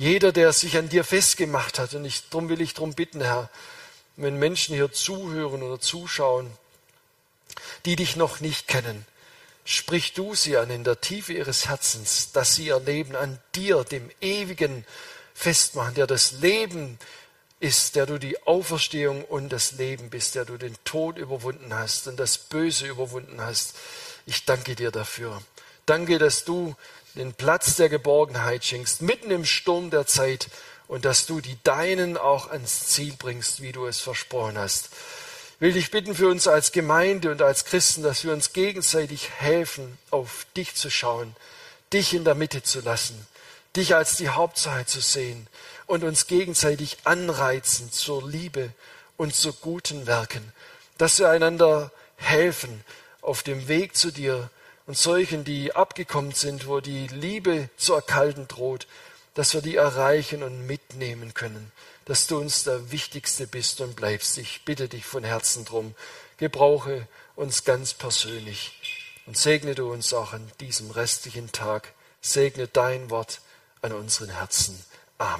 [0.02, 3.52] Jeder, der sich an dir festgemacht hat, und ich, darum will ich darum bitten, Herr,
[4.16, 6.50] wenn Menschen hier zuhören oder zuschauen,
[7.86, 9.06] die dich noch nicht kennen,
[9.64, 13.84] sprich du sie an in der Tiefe ihres Herzens, dass sie ihr Leben an dir,
[13.84, 14.88] dem Ewigen,
[15.36, 16.98] festmachen, der das Leben
[17.60, 22.08] ist, der du die Auferstehung und das Leben bist, der du den Tod überwunden hast
[22.08, 23.76] und das Böse überwunden hast.
[24.26, 25.44] Ich danke dir dafür.
[25.86, 26.76] Danke, dass du
[27.16, 30.48] den Platz der Geborgenheit schenkst, mitten im Sturm der Zeit
[30.88, 34.90] und dass du die Deinen auch ans Ziel bringst, wie du es versprochen hast.
[35.56, 39.30] Ich will dich bitten für uns als Gemeinde und als Christen, dass wir uns gegenseitig
[39.38, 41.36] helfen, auf dich zu schauen,
[41.94, 43.28] dich in der Mitte zu lassen,
[43.76, 45.48] dich als die Hauptsache zu sehen
[45.86, 48.72] und uns gegenseitig anreizen zur Liebe
[49.18, 50.52] und zu guten Werken,
[50.98, 52.84] dass wir einander helfen
[53.22, 54.50] auf dem Weg zu dir,
[54.88, 58.88] und solchen, die abgekommen sind, wo die Liebe zu erkalten droht,
[59.34, 61.72] dass wir die erreichen und mitnehmen können,
[62.06, 64.38] dass du uns der Wichtigste bist und bleibst.
[64.38, 65.96] Ich bitte dich von Herzen drum,
[66.38, 68.74] gebrauche uns ganz persönlich
[69.26, 71.94] und segne du uns auch an diesem restlichen Tag.
[72.22, 73.42] Segne dein Wort
[73.82, 74.84] an unseren Herzen.
[75.18, 75.40] Amen.